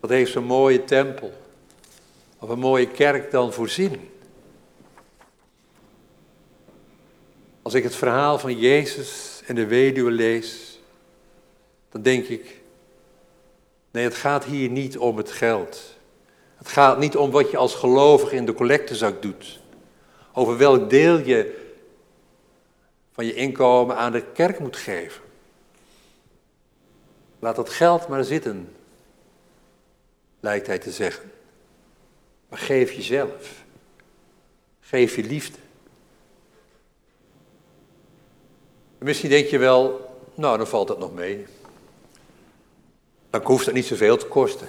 wat 0.00 0.10
heeft 0.10 0.32
zo'n 0.32 0.44
mooie 0.44 0.84
tempel 0.84 1.32
of 2.38 2.48
een 2.48 2.58
mooie 2.58 2.90
kerk 2.90 3.30
dan 3.30 3.52
voorzien? 3.52 4.10
Als 7.62 7.74
ik 7.74 7.82
het 7.82 7.94
verhaal 7.94 8.38
van 8.38 8.58
Jezus 8.58 9.42
en 9.46 9.54
de 9.54 9.66
weduwe 9.66 10.10
lees, 10.10 10.80
dan 11.90 12.02
denk 12.02 12.26
ik, 12.26 12.60
nee, 13.90 14.04
het 14.04 14.14
gaat 14.14 14.44
hier 14.44 14.70
niet 14.70 14.98
om 14.98 15.16
het 15.16 15.30
geld. 15.30 15.95
Het 16.66 16.74
gaat 16.74 16.98
niet 16.98 17.16
om 17.16 17.30
wat 17.30 17.50
je 17.50 17.56
als 17.56 17.74
gelovige 17.74 18.36
in 18.36 18.46
de 18.46 18.54
collectezak 18.54 19.22
doet. 19.22 19.60
Over 20.32 20.56
welk 20.56 20.90
deel 20.90 21.18
je 21.18 21.68
van 23.12 23.26
je 23.26 23.34
inkomen 23.34 23.96
aan 23.96 24.12
de 24.12 24.24
kerk 24.32 24.58
moet 24.58 24.76
geven. 24.76 25.22
Laat 27.38 27.56
dat 27.56 27.70
geld 27.70 28.08
maar 28.08 28.24
zitten, 28.24 28.76
lijkt 30.40 30.66
hij 30.66 30.78
te 30.78 30.90
zeggen. 30.90 31.32
Maar 32.48 32.58
geef 32.58 32.92
jezelf. 32.92 33.64
Geef 34.80 35.16
je 35.16 35.22
liefde. 35.22 35.58
Misschien 38.98 39.30
denk 39.30 39.46
je 39.46 39.58
wel, 39.58 40.10
nou 40.34 40.56
dan 40.56 40.66
valt 40.66 40.88
dat 40.88 40.98
nog 40.98 41.14
mee. 41.14 41.46
Dan 43.30 43.42
hoeft 43.44 43.66
het 43.66 43.74
niet 43.74 43.86
zoveel 43.86 44.16
te 44.16 44.26
kosten. 44.26 44.68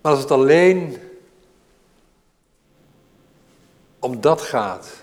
Maar 0.00 0.12
als 0.12 0.20
het 0.20 0.30
alleen 0.30 0.96
om 3.98 4.20
dat 4.20 4.40
gaat, 4.40 5.02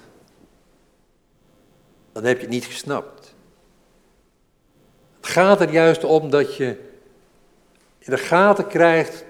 dan 2.11 2.23
heb 2.23 2.35
je 2.35 2.41
het 2.41 2.51
niet 2.51 2.65
gesnapt. 2.65 3.33
Het 5.15 5.27
gaat 5.27 5.61
er 5.61 5.71
juist 5.71 6.03
om 6.03 6.29
dat 6.29 6.55
je 6.55 6.67
in 7.99 8.11
de 8.11 8.17
gaten 8.17 8.67
krijgt 8.67 9.25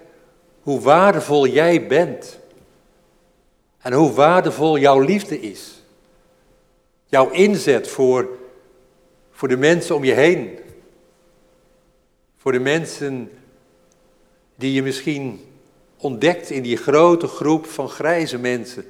hoe 0.61 0.81
waardevol 0.81 1.47
jij 1.47 1.87
bent. 1.87 2.39
En 3.77 3.93
hoe 3.93 4.11
waardevol 4.11 4.77
jouw 4.77 4.99
liefde 4.99 5.39
is. 5.39 5.81
Jouw 7.05 7.29
inzet 7.29 7.87
voor, 7.87 8.29
voor 9.31 9.47
de 9.47 9.57
mensen 9.57 9.95
om 9.95 10.03
je 10.03 10.13
heen. 10.13 10.59
Voor 12.37 12.51
de 12.51 12.59
mensen 12.59 13.31
die 14.55 14.73
je 14.73 14.83
misschien 14.83 15.54
ontdekt 15.97 16.49
in 16.49 16.63
die 16.63 16.77
grote 16.77 17.27
groep 17.27 17.65
van 17.65 17.89
grijze 17.89 18.37
mensen. 18.37 18.85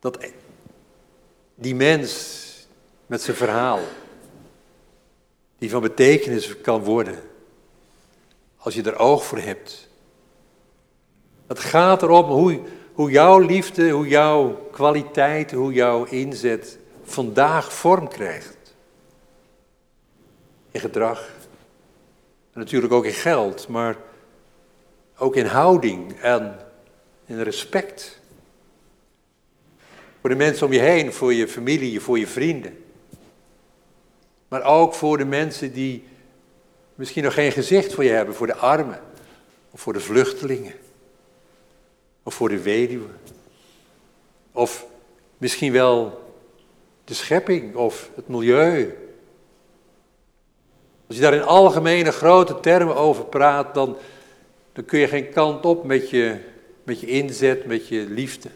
Dat 0.00 0.18
die 1.54 1.74
mens 1.74 2.44
met 3.06 3.22
zijn 3.22 3.36
verhaal, 3.36 3.80
die 5.58 5.70
van 5.70 5.80
betekenis 5.80 6.60
kan 6.60 6.82
worden, 6.82 7.22
als 8.56 8.74
je 8.74 8.82
er 8.82 8.98
oog 8.98 9.24
voor 9.24 9.38
hebt. 9.38 9.88
Het 11.46 11.58
gaat 11.58 12.02
erom 12.02 12.24
hoe, 12.24 12.60
hoe 12.92 13.10
jouw 13.10 13.38
liefde, 13.38 13.90
hoe 13.90 14.08
jouw 14.08 14.68
kwaliteit, 14.70 15.52
hoe 15.52 15.72
jouw 15.72 16.04
inzet 16.04 16.78
vandaag 17.04 17.72
vorm 17.72 18.08
krijgt. 18.08 18.56
In 20.70 20.80
gedrag. 20.80 21.28
En 22.52 22.60
natuurlijk 22.60 22.92
ook 22.92 23.04
in 23.04 23.12
geld, 23.12 23.68
maar 23.68 23.96
ook 25.18 25.36
in 25.36 25.46
houding 25.46 26.20
en 26.20 26.58
in 27.26 27.40
respect. 27.40 28.20
Voor 30.20 30.30
de 30.30 30.36
mensen 30.36 30.66
om 30.66 30.72
je 30.72 30.80
heen, 30.80 31.12
voor 31.12 31.34
je 31.34 31.48
familie, 31.48 32.00
voor 32.00 32.18
je 32.18 32.26
vrienden. 32.26 32.84
Maar 34.48 34.62
ook 34.62 34.94
voor 34.94 35.18
de 35.18 35.24
mensen 35.24 35.72
die 35.72 36.04
misschien 36.94 37.24
nog 37.24 37.34
geen 37.34 37.52
gezicht 37.52 37.94
voor 37.94 38.04
je 38.04 38.10
hebben, 38.10 38.34
voor 38.34 38.46
de 38.46 38.56
armen, 38.56 39.00
of 39.70 39.80
voor 39.80 39.92
de 39.92 40.00
vluchtelingen, 40.00 40.74
of 42.22 42.34
voor 42.34 42.48
de 42.48 42.62
weduwe, 42.62 43.08
of 44.52 44.86
misschien 45.38 45.72
wel 45.72 46.24
de 47.04 47.14
schepping 47.14 47.74
of 47.74 48.10
het 48.14 48.28
milieu. 48.28 48.98
Als 51.06 51.16
je 51.16 51.22
daar 51.22 51.34
in 51.34 51.42
algemene 51.42 52.12
grote 52.12 52.60
termen 52.60 52.96
over 52.96 53.24
praat, 53.24 53.74
dan, 53.74 53.96
dan 54.76 54.84
kun 54.84 54.98
je 54.98 55.08
geen 55.08 55.30
kant 55.30 55.64
op 55.64 55.84
met 55.84 56.10
je, 56.10 56.38
met 56.82 57.00
je 57.00 57.06
inzet, 57.06 57.66
met 57.66 57.88
je 57.88 58.00
liefde. 58.08 58.48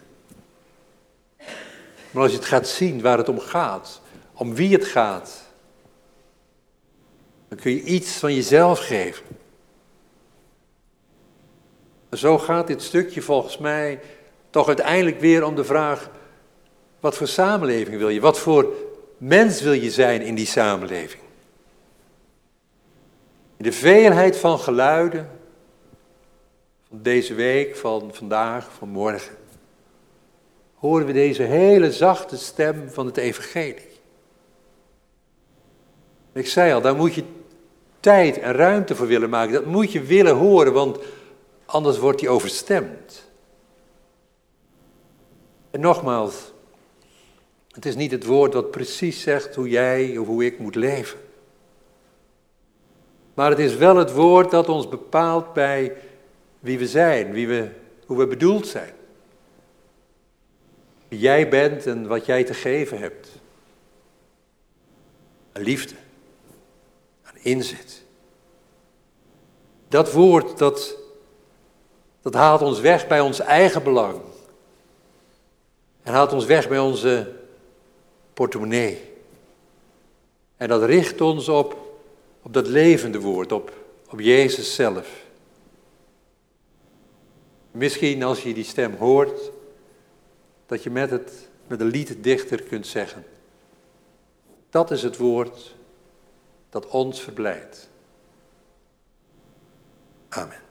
Maar 2.10 2.22
als 2.22 2.30
je 2.30 2.36
het 2.36 2.46
gaat 2.46 2.68
zien 2.68 3.00
waar 3.00 3.18
het 3.18 3.28
om 3.28 3.38
gaat, 3.38 4.00
om 4.32 4.54
wie 4.54 4.72
het 4.72 4.84
gaat, 4.84 5.42
dan 7.48 7.58
kun 7.58 7.72
je 7.72 7.82
iets 7.82 8.16
van 8.16 8.34
jezelf 8.34 8.78
geven. 8.78 9.24
En 12.08 12.18
zo 12.18 12.38
gaat 12.38 12.66
dit 12.66 12.82
stukje 12.82 13.22
volgens 13.22 13.58
mij 13.58 14.00
toch 14.50 14.66
uiteindelijk 14.66 15.20
weer 15.20 15.44
om 15.44 15.54
de 15.54 15.64
vraag: 15.64 16.10
wat 17.00 17.16
voor 17.16 17.28
samenleving 17.28 17.98
wil 17.98 18.08
je? 18.08 18.20
Wat 18.20 18.38
voor 18.38 18.74
mens 19.18 19.60
wil 19.60 19.72
je 19.72 19.90
zijn 19.90 20.22
in 20.22 20.34
die 20.34 20.46
samenleving? 20.46 21.22
In 23.56 23.64
de 23.64 23.72
veelheid 23.72 24.36
van 24.36 24.58
geluiden 24.58 25.38
deze 26.90 27.34
week, 27.34 27.76
van 27.76 28.14
vandaag, 28.14 28.72
van 28.72 28.88
morgen, 28.88 29.36
horen 30.74 31.06
we 31.06 31.12
deze 31.12 31.42
hele 31.42 31.92
zachte 31.92 32.36
stem 32.36 32.90
van 32.90 33.06
het 33.06 33.16
Evangelie. 33.16 33.88
Ik 36.32 36.46
zei 36.46 36.72
al, 36.72 36.80
daar 36.80 36.96
moet 36.96 37.14
je 37.14 37.24
tijd 38.00 38.38
en 38.38 38.52
ruimte 38.52 38.94
voor 38.94 39.06
willen 39.06 39.30
maken. 39.30 39.52
Dat 39.52 39.64
moet 39.64 39.92
je 39.92 40.02
willen 40.02 40.36
horen, 40.36 40.72
want 40.72 40.98
anders 41.66 41.98
wordt 41.98 42.20
hij 42.20 42.30
overstemd. 42.30 43.28
En 45.70 45.80
nogmaals, 45.80 46.52
het 47.68 47.86
is 47.86 47.96
niet 47.96 48.10
het 48.10 48.24
woord 48.24 48.52
dat 48.52 48.70
precies 48.70 49.20
zegt 49.20 49.54
hoe 49.54 49.68
jij 49.68 50.18
of 50.18 50.26
hoe 50.26 50.44
ik 50.44 50.58
moet 50.58 50.74
leven. 50.74 51.18
Maar 53.34 53.50
het 53.50 53.58
is 53.58 53.76
wel 53.76 53.96
het 53.96 54.12
woord 54.12 54.50
dat 54.50 54.68
ons 54.68 54.88
bepaalt 54.88 55.52
bij 55.52 55.96
wie 56.60 56.78
we 56.78 56.86
zijn, 56.86 57.32
wie 57.32 57.48
we, 57.48 57.68
hoe 58.06 58.18
we 58.18 58.26
bedoeld 58.26 58.66
zijn. 58.66 58.92
Wie 61.08 61.18
jij 61.18 61.48
bent 61.48 61.86
en 61.86 62.06
wat 62.06 62.26
jij 62.26 62.44
te 62.44 62.54
geven 62.54 62.98
hebt. 62.98 63.28
Een 65.52 65.62
liefde 65.62 65.94
inzet. 67.42 68.02
Dat 69.88 70.12
woord, 70.12 70.58
dat, 70.58 70.96
dat 72.22 72.34
haalt 72.34 72.62
ons 72.62 72.80
weg 72.80 73.06
bij 73.06 73.20
ons 73.20 73.40
eigen 73.40 73.82
belang. 73.82 74.20
En 76.02 76.12
haalt 76.12 76.32
ons 76.32 76.44
weg 76.44 76.68
bij 76.68 76.78
onze 76.78 77.32
portemonnee. 78.34 79.08
En 80.56 80.68
dat 80.68 80.82
richt 80.82 81.20
ons 81.20 81.48
op, 81.48 81.76
op 82.42 82.52
dat 82.52 82.66
levende 82.66 83.20
woord, 83.20 83.52
op, 83.52 83.72
op 84.10 84.20
Jezus 84.20 84.74
zelf. 84.74 85.08
Misschien 87.70 88.22
als 88.22 88.42
je 88.42 88.54
die 88.54 88.64
stem 88.64 88.94
hoort, 88.94 89.50
dat 90.66 90.82
je 90.82 90.90
met, 90.90 91.10
het, 91.10 91.48
met 91.66 91.80
een 91.80 91.86
lieddichter 91.86 92.62
kunt 92.62 92.86
zeggen. 92.86 93.24
Dat 94.70 94.90
is 94.90 95.02
het 95.02 95.16
woord 95.16 95.76
dat 96.68 96.86
ons 96.86 97.20
verblijdt. 97.20 97.88
Amen. 100.28 100.69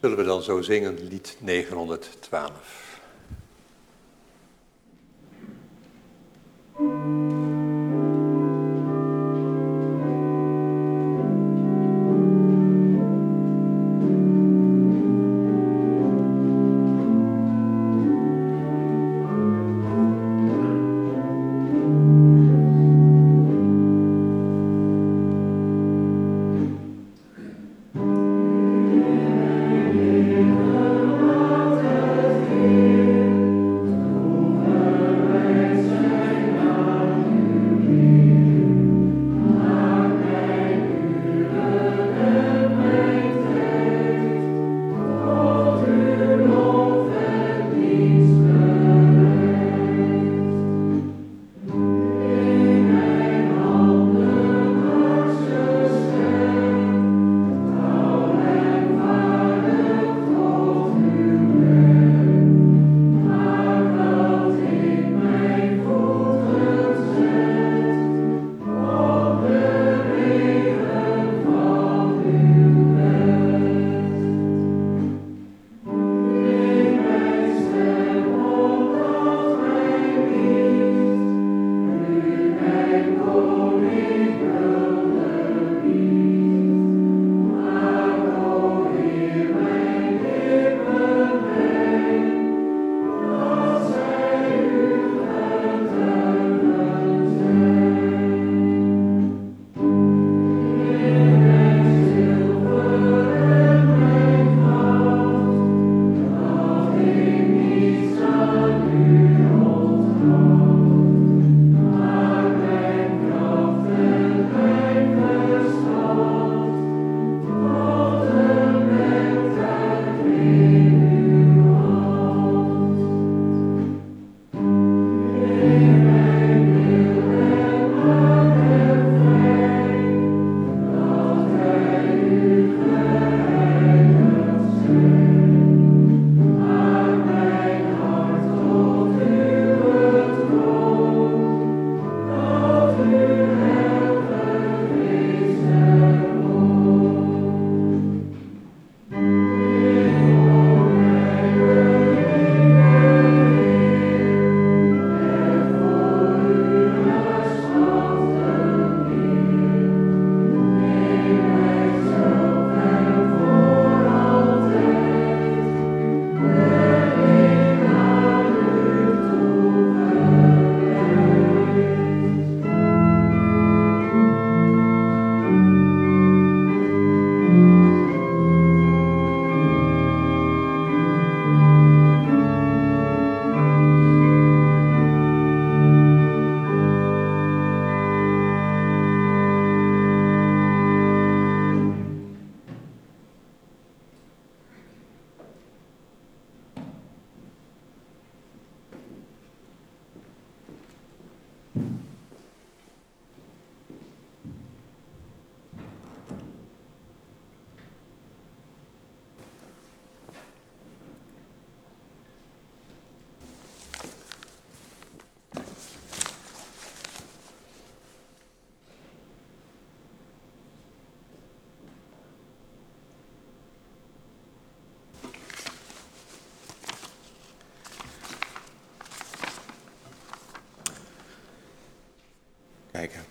Zullen 0.00 0.16
we 0.16 0.24
dan 0.24 0.42
zo 0.42 0.62
zingen, 0.62 0.98
lied 1.08 1.36
912. 1.40 2.89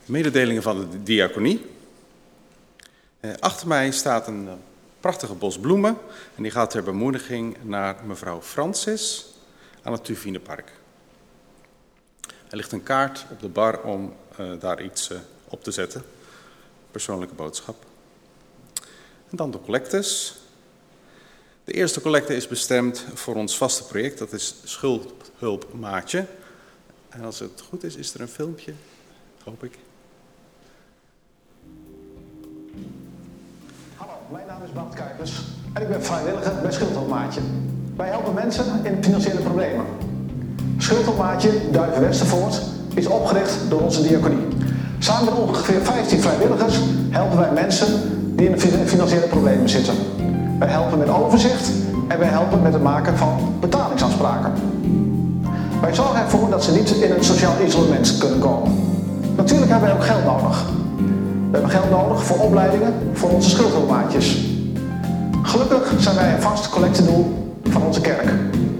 Mededelingen 0.10 0.62
van 0.62 0.90
de 0.90 1.04
diaconie. 1.04 1.66
Eh, 3.20 3.32
achter 3.40 3.68
mij 3.68 3.92
staat 3.92 4.28
een 4.28 4.48
eh, 4.48 4.54
prachtige 5.00 5.34
bos 5.34 5.60
bloemen. 5.60 5.98
En 6.36 6.44
die 6.44 6.52
gaat 6.52 6.70
ter 6.70 6.84
bemoediging 6.84 7.58
naar 7.64 8.06
mevrouw 8.06 8.42
Francis 8.42 9.28
aan 9.82 9.92
het 9.92 10.06
Tuvinepark. 10.06 10.72
Er 12.50 12.58
ligt 12.58 12.72
een 12.72 12.84
kaart 12.84 13.26
op 13.32 13.40
de 13.40 13.48
bar 13.48 13.82
om 13.82 14.14
uh, 14.40 14.52
daar 14.60 14.84
iets 14.84 15.12
op 15.48 15.64
te 15.64 15.72
zetten. 15.72 16.04
Persoonlijke 16.92 17.36
boodschap. 17.36 17.86
En 19.30 19.38
dan 19.38 19.52
de 19.52 19.62
collectes. 19.62 20.38
De 21.64 21.74
eerste 21.74 22.02
collecte 22.02 22.36
is 22.36 22.48
bestemd 22.48 23.06
voor 23.14 23.36
ons 23.36 23.58
vaste 23.58 23.84
project, 23.84 24.18
dat 24.18 24.34
is 24.34 24.56
Schuldhulpmaatje. 24.64 26.26
En 27.10 27.22
als 27.22 27.40
het 27.40 27.62
goed 27.70 27.84
is, 27.84 27.96
is 27.96 28.14
er 28.14 28.22
een 28.22 28.28
filmpje, 28.28 28.74
hoop 29.44 29.64
ik. 29.64 29.78
Hallo, 33.96 34.14
mijn 34.32 34.44
naam 34.48 34.64
is 34.64 34.72
Bart 34.74 34.94
Kuipers 34.94 35.44
en 35.74 35.82
ik 35.82 35.88
ben 35.88 36.04
vrijwilliger 36.04 36.54
bij 36.62 36.72
Schuldhulpmaatje. 36.72 37.42
Wij 37.96 38.08
helpen 38.08 38.34
mensen 38.34 38.66
in 38.84 39.04
financiële 39.04 39.40
problemen. 39.40 39.86
Schuldhulpmaatje 40.78 41.52
Duiven 41.72 42.02
Westervoort 42.02 42.62
is 42.94 43.08
opgericht 43.08 43.70
door 43.70 43.82
onze 43.82 44.02
diaconie. 44.02 44.48
Samen 45.00 45.26
met 45.26 45.34
ongeveer 45.34 45.82
15 45.82 46.22
vrijwilligers 46.22 46.80
helpen 47.10 47.38
wij 47.38 47.52
mensen 47.52 47.88
die 48.36 48.50
in 48.50 48.60
financiële 48.88 49.28
problemen 49.28 49.70
zitten. 49.70 49.96
Wij 50.60 50.68
helpen 50.68 50.98
met 50.98 51.10
overzicht 51.10 51.72
en 52.08 52.20
wij 52.20 52.28
helpen 52.28 52.62
met 52.62 52.74
het 52.74 52.84
maken 52.84 53.18
van 53.18 53.56
betalingsafspraken. 53.60 54.52
Wij 55.82 55.94
zorgen 55.94 56.22
ervoor 56.22 56.50
dat 56.50 56.64
ze 56.64 56.72
niet 56.72 56.90
in 56.90 57.12
een 57.12 57.24
sociaal 57.24 57.62
isolement 57.66 58.18
kunnen 58.18 58.40
komen. 58.40 58.72
Natuurlijk 59.36 59.72
hebben 59.72 59.90
wij 59.90 59.98
ook 59.98 60.06
geld 60.06 60.26
nodig. 60.26 60.79
We 61.50 61.58
hebben 61.58 61.72
geld 61.72 61.90
nodig 61.90 62.24
voor 62.24 62.40
opleidingen 62.40 62.94
voor 63.14 63.30
onze 63.30 63.50
schuldhulpmaatjes. 63.50 64.46
Gelukkig 65.44 65.94
zijn 65.98 66.16
wij 66.16 66.34
een 66.34 66.42
vast 66.42 66.70
collectedoel 66.70 67.54
van 67.64 67.82
onze 67.82 68.02
kerk. 68.02 68.34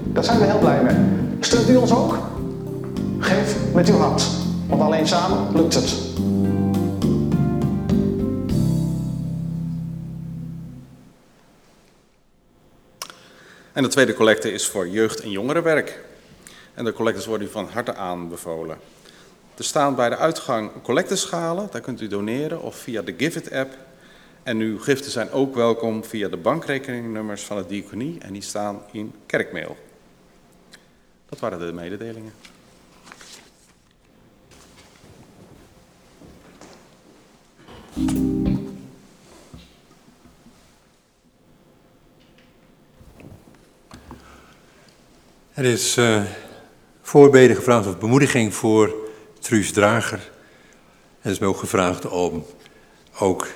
Daar 0.04 0.24
zijn 0.24 0.38
we 0.38 0.44
heel 0.44 0.58
blij 0.58 0.82
mee. 0.82 0.96
Steunt 1.40 1.68
u 1.68 1.76
ons 1.76 1.92
ook? 1.92 2.18
Geef 3.18 3.56
met 3.74 3.88
uw 3.88 3.96
hart, 3.96 4.26
want 4.68 4.82
alleen 4.82 5.06
samen 5.06 5.56
lukt 5.56 5.74
het. 5.74 5.96
En 13.72 13.82
de 13.82 13.88
tweede 13.88 14.14
collecte 14.14 14.52
is 14.52 14.66
voor 14.66 14.88
jeugd- 14.88 15.20
en 15.20 15.30
jongerenwerk. 15.30 16.04
En 16.74 16.84
de 16.84 16.92
collectes 16.92 17.26
worden 17.26 17.46
u 17.46 17.50
van 17.50 17.68
harte 17.72 17.94
aanbevolen. 17.94 18.76
Er 19.60 19.66
staan 19.66 19.94
bij 19.94 20.08
de 20.08 20.16
uitgang 20.16 20.70
collecteschalen, 20.82 21.68
daar 21.70 21.80
kunt 21.80 22.00
u 22.00 22.08
doneren 22.08 22.62
of 22.62 22.76
via 22.76 23.02
de 23.02 23.14
Give 23.16 23.38
It 23.38 23.52
app. 23.52 23.76
En 24.42 24.58
uw 24.58 24.78
giften 24.78 25.10
zijn 25.10 25.30
ook 25.30 25.54
welkom 25.54 26.04
via 26.04 26.28
de 26.28 26.36
bankrekeningnummers 26.36 27.42
van 27.42 27.56
de 27.56 27.66
diaconie 27.66 28.18
en 28.20 28.32
die 28.32 28.42
staan 28.42 28.82
in 28.92 29.14
kerkmail. 29.26 29.76
Dat 31.28 31.38
waren 31.38 31.58
de 31.58 31.72
mededelingen. 31.72 32.32
Er 45.54 45.64
is 45.64 45.96
uh, 45.96 46.22
voorbeden 47.00 47.56
gevraagd 47.56 47.86
of 47.86 47.98
bemoediging 47.98 48.54
voor 48.54 49.08
Truus 49.40 49.72
Drager. 49.72 50.30
Er 51.20 51.30
is 51.30 51.38
me 51.38 51.46
ook 51.46 51.56
gevraagd 51.56 52.06
om 52.06 52.46
ook 53.18 53.48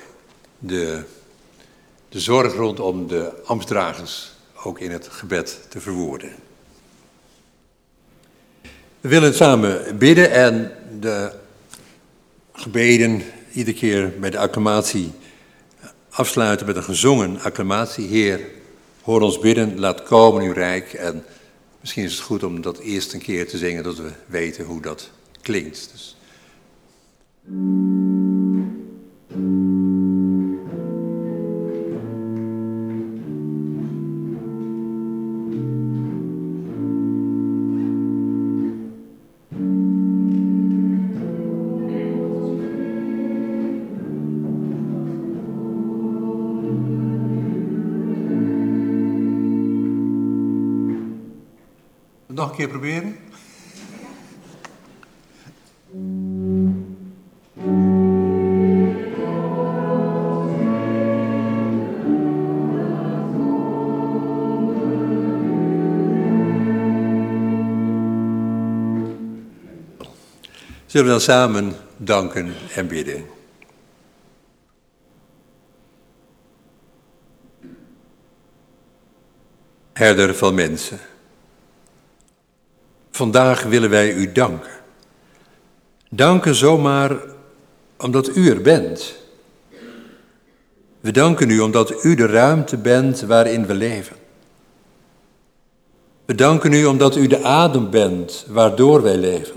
de, 0.59 1.03
de 2.09 2.19
zorg 2.19 2.53
rondom 2.53 3.07
de 3.07 3.31
ambtsdragers 3.45 4.31
ook 4.63 4.79
in 4.79 4.91
het 4.91 5.07
gebed 5.07 5.59
te 5.69 5.79
verwoorden. 5.79 6.31
We 9.01 9.09
willen 9.09 9.33
samen 9.33 9.97
bidden 9.97 10.31
en 10.31 10.71
de 10.99 11.31
gebeden 12.53 13.23
iedere 13.53 13.77
keer 13.77 14.19
bij 14.19 14.29
de 14.29 14.39
acclamatie 14.39 15.11
afsluiten 16.09 16.65
met 16.65 16.75
een 16.75 16.83
gezongen 16.83 17.39
acclamatie. 17.41 18.07
Heer, 18.07 18.39
hoor 19.01 19.21
ons 19.21 19.39
bidden, 19.39 19.79
laat 19.79 20.03
komen 20.03 20.43
uw 20.43 20.53
rijk 20.53 20.93
en 20.93 21.25
Misschien 21.85 22.05
is 22.05 22.13
het 22.13 22.21
goed 22.21 22.43
om 22.43 22.61
dat 22.61 22.77
eerst 22.77 23.13
een 23.13 23.21
keer 23.21 23.47
te 23.47 23.57
zingen, 23.57 23.83
dat 23.83 23.97
we 23.97 24.11
weten 24.25 24.65
hoe 24.65 24.81
dat 24.81 25.09
klinkt. 25.45 25.89
Dus. 25.91 26.17
Nog 52.27 52.49
een 52.49 52.55
keer 52.55 52.67
proberen. 52.67 53.14
Zullen 70.95 71.09
we 71.09 71.15
dan 71.15 71.25
samen 71.25 71.73
danken 71.97 72.53
en 72.75 72.87
bidden? 72.87 73.25
Herder 79.93 80.35
van 80.35 80.53
mensen. 80.53 80.99
Vandaag 83.11 83.63
willen 83.63 83.89
wij 83.89 84.13
u 84.13 84.31
danken. 84.31 84.71
Danken 86.09 86.55
zomaar 86.55 87.19
omdat 87.97 88.35
u 88.35 88.49
er 88.49 88.61
bent. 88.61 89.15
We 90.99 91.11
danken 91.11 91.49
u 91.49 91.59
omdat 91.59 92.03
u 92.03 92.15
de 92.15 92.25
ruimte 92.25 92.77
bent 92.77 93.21
waarin 93.21 93.65
we 93.65 93.73
leven. 93.73 94.15
We 96.25 96.35
danken 96.35 96.73
u 96.73 96.85
omdat 96.85 97.15
u 97.15 97.27
de 97.27 97.43
adem 97.43 97.89
bent 97.89 98.45
waardoor 98.49 99.01
wij 99.01 99.17
leven. 99.17 99.54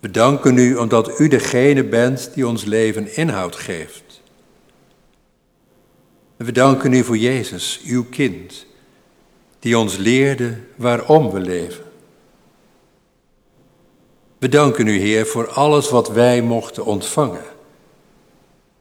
We 0.00 0.10
danken 0.10 0.58
u 0.58 0.76
omdat 0.76 1.20
u 1.20 1.28
degene 1.28 1.84
bent 1.84 2.30
die 2.34 2.46
ons 2.46 2.64
leven 2.64 3.16
inhoud 3.16 3.56
geeft. 3.56 4.22
we 6.36 6.52
danken 6.52 6.92
u 6.92 7.04
voor 7.04 7.16
Jezus, 7.16 7.80
uw 7.84 8.04
kind 8.10 8.66
die 9.58 9.78
ons 9.78 9.96
leerde 9.96 10.58
waarom 10.76 11.30
we 11.30 11.40
leven. 11.40 11.84
We 14.38 14.48
danken 14.48 14.86
u, 14.86 14.98
Heer, 14.98 15.26
voor 15.26 15.48
alles 15.48 15.90
wat 15.90 16.08
wij 16.08 16.42
mochten 16.42 16.84
ontvangen. 16.84 17.44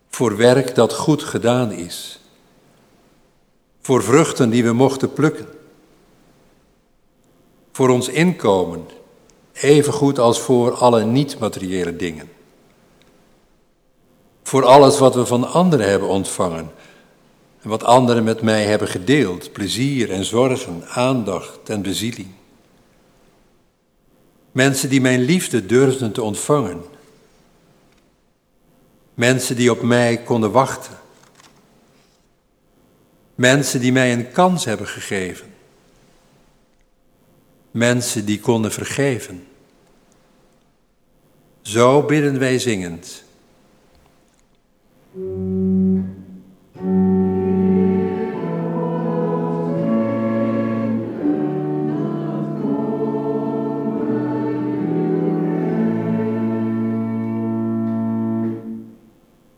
Voor 0.09 0.37
werk 0.37 0.75
dat 0.75 0.93
goed 0.93 1.23
gedaan 1.23 1.71
is. 1.71 2.19
Voor 3.81 4.03
vruchten 4.03 4.49
die 4.49 4.63
we 4.63 4.73
mochten 4.73 5.13
plukken. 5.13 5.47
Voor 7.71 7.89
ons 7.89 8.07
inkomen, 8.07 8.85
even 9.61 9.93
goed 9.93 10.19
als 10.19 10.39
voor 10.39 10.73
alle 10.73 11.05
niet-materiële 11.05 11.95
dingen. 11.95 12.29
Voor 14.43 14.65
alles 14.65 14.99
wat 14.99 15.15
we 15.15 15.25
van 15.25 15.51
anderen 15.51 15.89
hebben 15.89 16.07
ontvangen, 16.07 16.71
en 17.61 17.69
wat 17.69 17.83
anderen 17.83 18.23
met 18.23 18.41
mij 18.41 18.65
hebben 18.65 18.87
gedeeld, 18.87 19.51
plezier 19.51 20.11
en 20.11 20.25
zorgen, 20.25 20.87
aandacht 20.87 21.69
en 21.69 21.81
bezieling. 21.81 22.27
Mensen 24.51 24.89
die 24.89 25.01
mijn 25.01 25.21
liefde 25.21 25.65
durfden 25.65 26.11
te 26.11 26.21
ontvangen. 26.21 26.81
Mensen 29.13 29.55
die 29.55 29.71
op 29.71 29.81
mij 29.81 30.17
konden 30.17 30.51
wachten. 30.51 30.97
Mensen 33.35 33.79
die 33.79 33.91
mij 33.91 34.13
een 34.13 34.31
kans 34.31 34.65
hebben 34.65 34.87
gegeven. 34.87 35.53
Mensen 37.71 38.25
die 38.25 38.39
konden 38.39 38.71
vergeven. 38.71 39.47
Zo 41.61 42.03
bidden 42.03 42.39
wij 42.39 42.59
zingend. 42.59 43.23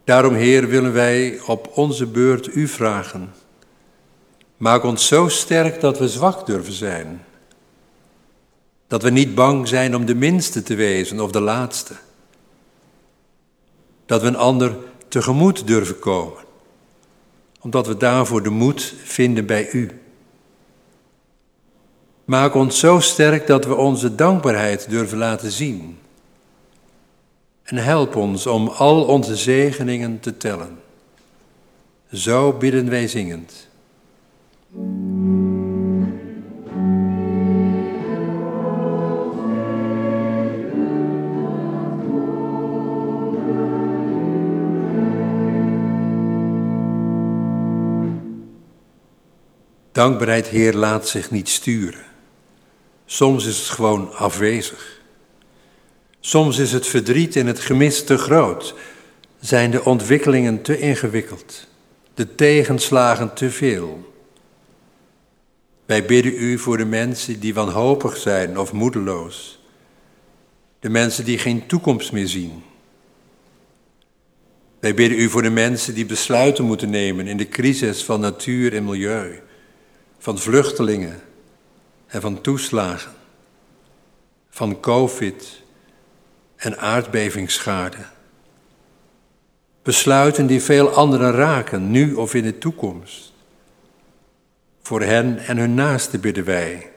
Daarom, 0.04 0.34
Heer, 0.34 0.68
willen 0.68 0.94
wij 0.94 1.40
op 1.46 1.72
onze 1.74 2.06
beurt 2.06 2.56
U 2.56 2.68
vragen. 2.68 3.34
Maak 4.58 4.84
ons 4.84 5.08
zo 5.08 5.28
sterk 5.28 5.80
dat 5.80 6.00
we 6.00 6.10
zwak 6.10 6.46
durven 6.46 6.74
zijn. 6.74 7.26
Dat 8.92 9.04
we 9.04 9.10
niet 9.10 9.36
bang 9.36 9.68
zijn 9.68 9.96
om 9.96 10.06
de 10.06 10.16
minste 10.16 10.64
te 10.64 10.76
wezen 10.76 11.20
of 11.20 11.32
de 11.32 11.40
laatste. 11.40 11.94
Dat 14.06 14.22
we 14.22 14.28
een 14.28 14.36
ander 14.36 14.76
tegemoet 15.08 15.68
durven 15.68 16.00
komen, 16.00 16.44
omdat 17.62 17.88
we 17.88 17.98
daarvoor 17.98 18.44
de 18.44 18.50
moed 18.50 18.94
vinden 19.04 19.46
bij 19.46 19.72
U. 19.72 20.02
Maak 22.26 22.56
ons 22.56 22.80
zo 22.80 23.00
sterk 23.00 23.48
dat 23.48 23.66
we 23.66 23.76
onze 23.76 24.16
dankbaarheid 24.16 24.90
durven 24.90 25.18
laten 25.18 25.52
zien. 25.52 25.98
En 27.64 27.78
help 27.78 28.16
ons 28.16 28.48
om 28.48 28.68
al 28.68 29.06
onze 29.06 29.36
zegeningen 29.36 30.20
te 30.20 30.38
tellen. 30.38 30.80
Zo 32.14 32.54
bidden 32.54 32.90
wij 32.90 33.08
zingend. 33.08 33.68
Dankbaarheid, 49.92 50.48
Heer, 50.48 50.74
laat 50.74 51.08
zich 51.08 51.32
niet 51.32 51.50
sturen. 51.50 52.04
Soms 53.06 53.46
is 53.46 53.58
het 53.58 53.68
gewoon 53.68 54.14
afwezig. 54.14 55.02
Soms 56.20 56.58
is 56.58 56.72
het 56.72 56.88
verdriet 56.88 57.36
en 57.36 57.48
het 57.48 57.60
gemis 57.60 58.04
te 58.04 58.18
groot, 58.18 58.76
zijn 59.40 59.72
de 59.72 59.86
ontwikkelingen 59.86 60.62
te 60.62 60.80
ingewikkeld, 60.80 61.68
de 62.14 62.36
tegenslagen 62.36 63.34
te 63.34 63.52
veel. 63.52 64.14
Wij 65.86 66.06
bidden 66.06 66.34
u 66.36 66.58
voor 66.58 66.78
de 66.78 66.86
mensen 66.86 67.40
die 67.40 67.54
wanhopig 67.54 68.18
zijn 68.18 68.60
of 68.60 68.72
moedeloos, 68.72 69.60
de 70.80 70.90
mensen 70.90 71.26
die 71.26 71.38
geen 71.38 71.68
toekomst 71.68 72.12
meer 72.12 72.28
zien. 72.28 72.64
Wij 74.80 74.94
bidden 74.94 75.20
u 75.20 75.30
voor 75.30 75.42
de 75.42 75.50
mensen 75.50 75.94
die 75.94 76.06
besluiten 76.06 76.66
moeten 76.66 76.90
nemen 76.90 77.28
in 77.28 77.38
de 77.38 77.50
crisis 77.50 78.04
van 78.04 78.20
natuur 78.20 78.76
en 78.76 78.86
milieu, 78.86 79.42
van 80.22 80.40
vluchtelingen 80.40 81.22
en 82.08 82.22
van 82.22 82.42
toeslagen, 82.42 83.12
van 84.50 84.80
COVID 84.80 85.62
en 86.56 86.78
aardbevingsschade. 86.78 87.98
Besluiten 89.84 90.48
die 90.48 90.62
veel 90.62 90.90
anderen 90.90 91.32
raken, 91.32 91.92
nu 91.92 92.14
of 92.14 92.34
in 92.34 92.44
de 92.44 92.58
toekomst. 92.58 93.34
Voor 94.82 95.02
hen 95.02 95.38
en 95.38 95.58
hun 95.58 95.74
naasten 95.74 96.20
bidden 96.20 96.46
wij. 96.46 96.92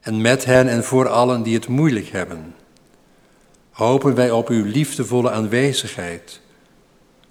En 0.00 0.20
met 0.20 0.44
hen 0.44 0.68
en 0.68 0.84
voor 0.84 1.08
allen 1.08 1.42
die 1.42 1.54
het 1.54 1.68
moeilijk 1.68 2.08
hebben. 2.08 2.54
Hopen 3.70 4.14
wij 4.14 4.30
op 4.30 4.48
uw 4.48 4.64
liefdevolle 4.64 5.30
aanwezigheid, 5.30 6.40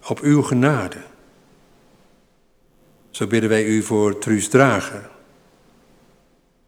op 0.08 0.20
uw 0.20 0.42
genade. 0.42 1.10
Zo 3.12 3.28
bidden 3.28 3.50
wij 3.50 3.66
u 3.66 3.82
voor 3.84 4.18
Truus 4.18 4.50
Drager. 4.50 5.10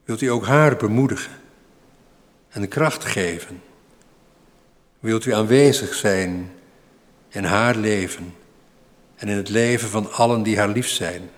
Wilt 0.03 0.21
u 0.21 0.27
ook 0.27 0.45
haar 0.45 0.75
bemoedigen 0.75 1.31
en 2.49 2.67
kracht 2.67 3.05
geven? 3.05 3.61
Wilt 4.99 5.25
u 5.25 5.33
aanwezig 5.33 5.93
zijn 5.93 6.51
in 7.29 7.43
haar 7.43 7.75
leven 7.75 8.33
en 9.15 9.27
in 9.27 9.37
het 9.37 9.49
leven 9.49 9.89
van 9.89 10.11
allen 10.11 10.43
die 10.43 10.57
haar 10.57 10.69
lief 10.69 10.87
zijn? 10.87 11.29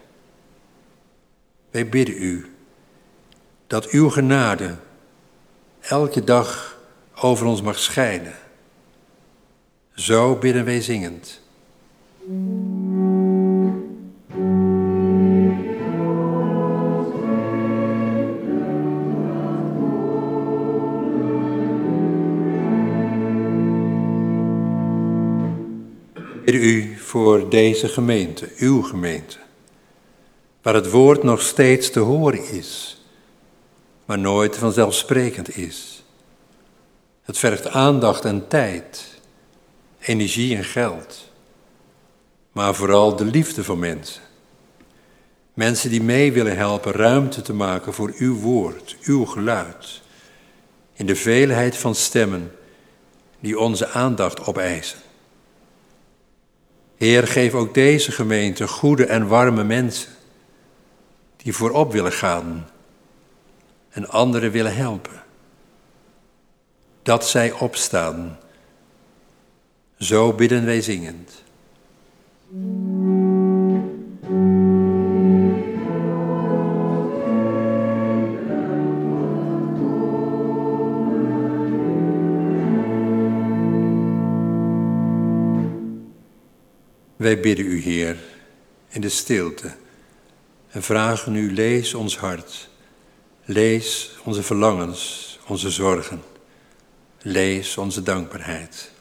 Wij 1.71 1.89
bidden 1.89 2.23
u 2.23 2.51
dat 3.67 3.89
uw 3.89 4.09
genade 4.09 4.75
elke 5.79 6.23
dag 6.23 6.79
over 7.15 7.45
ons 7.45 7.61
mag 7.61 7.79
schijnen. 7.79 8.35
Zo 9.93 10.35
bidden 10.35 10.65
wij 10.65 10.81
zingend. 10.81 11.41
U 26.53 26.97
voor 26.97 27.49
deze 27.49 27.87
gemeente, 27.87 28.51
uw 28.57 28.81
gemeente, 28.81 29.37
waar 30.61 30.73
het 30.73 30.89
woord 30.89 31.23
nog 31.23 31.41
steeds 31.41 31.89
te 31.89 31.99
horen 31.99 32.49
is, 32.49 33.01
maar 34.05 34.19
nooit 34.19 34.57
vanzelfsprekend 34.57 35.57
is. 35.57 36.03
Het 37.23 37.37
vergt 37.37 37.67
aandacht 37.67 38.25
en 38.25 38.47
tijd, 38.47 39.19
energie 39.99 40.55
en 40.55 40.63
geld, 40.63 41.31
maar 42.51 42.75
vooral 42.75 43.15
de 43.15 43.25
liefde 43.25 43.63
van 43.63 43.79
mensen. 43.79 44.21
Mensen 45.53 45.89
die 45.89 46.01
mee 46.01 46.31
willen 46.31 46.57
helpen 46.57 46.91
ruimte 46.91 47.41
te 47.41 47.53
maken 47.53 47.93
voor 47.93 48.13
uw 48.17 48.35
woord, 48.35 48.97
uw 49.03 49.25
geluid, 49.25 50.01
in 50.93 51.05
de 51.05 51.15
veelheid 51.15 51.77
van 51.77 51.95
stemmen 51.95 52.51
die 53.39 53.59
onze 53.59 53.87
aandacht 53.87 54.45
opeisen. 54.45 54.99
Heer, 56.97 57.27
geef 57.27 57.53
ook 57.53 57.73
deze 57.73 58.11
gemeente 58.11 58.67
goede 58.67 59.05
en 59.05 59.27
warme 59.27 59.63
mensen 59.63 60.11
die 61.37 61.53
voorop 61.53 61.91
willen 61.91 62.11
gaan 62.11 62.67
en 63.89 64.09
anderen 64.09 64.51
willen 64.51 64.75
helpen. 64.75 65.23
Dat 67.01 67.27
zij 67.27 67.51
opstaan. 67.51 68.39
Zo 69.97 70.33
bidden 70.33 70.65
wij 70.65 70.81
zingend. 70.81 71.43
Wij 87.25 87.39
bidden 87.39 87.65
u, 87.65 87.81
Heer, 87.81 88.17
in 88.89 89.01
de 89.01 89.09
stilte 89.09 89.75
en 90.69 90.83
vragen 90.83 91.35
u, 91.35 91.53
lees 91.53 91.93
ons 91.93 92.17
hart, 92.17 92.69
lees 93.45 94.15
onze 94.23 94.43
verlangens, 94.43 95.39
onze 95.47 95.69
zorgen, 95.69 96.21
lees 97.21 97.77
onze 97.77 98.03
dankbaarheid. 98.03 98.91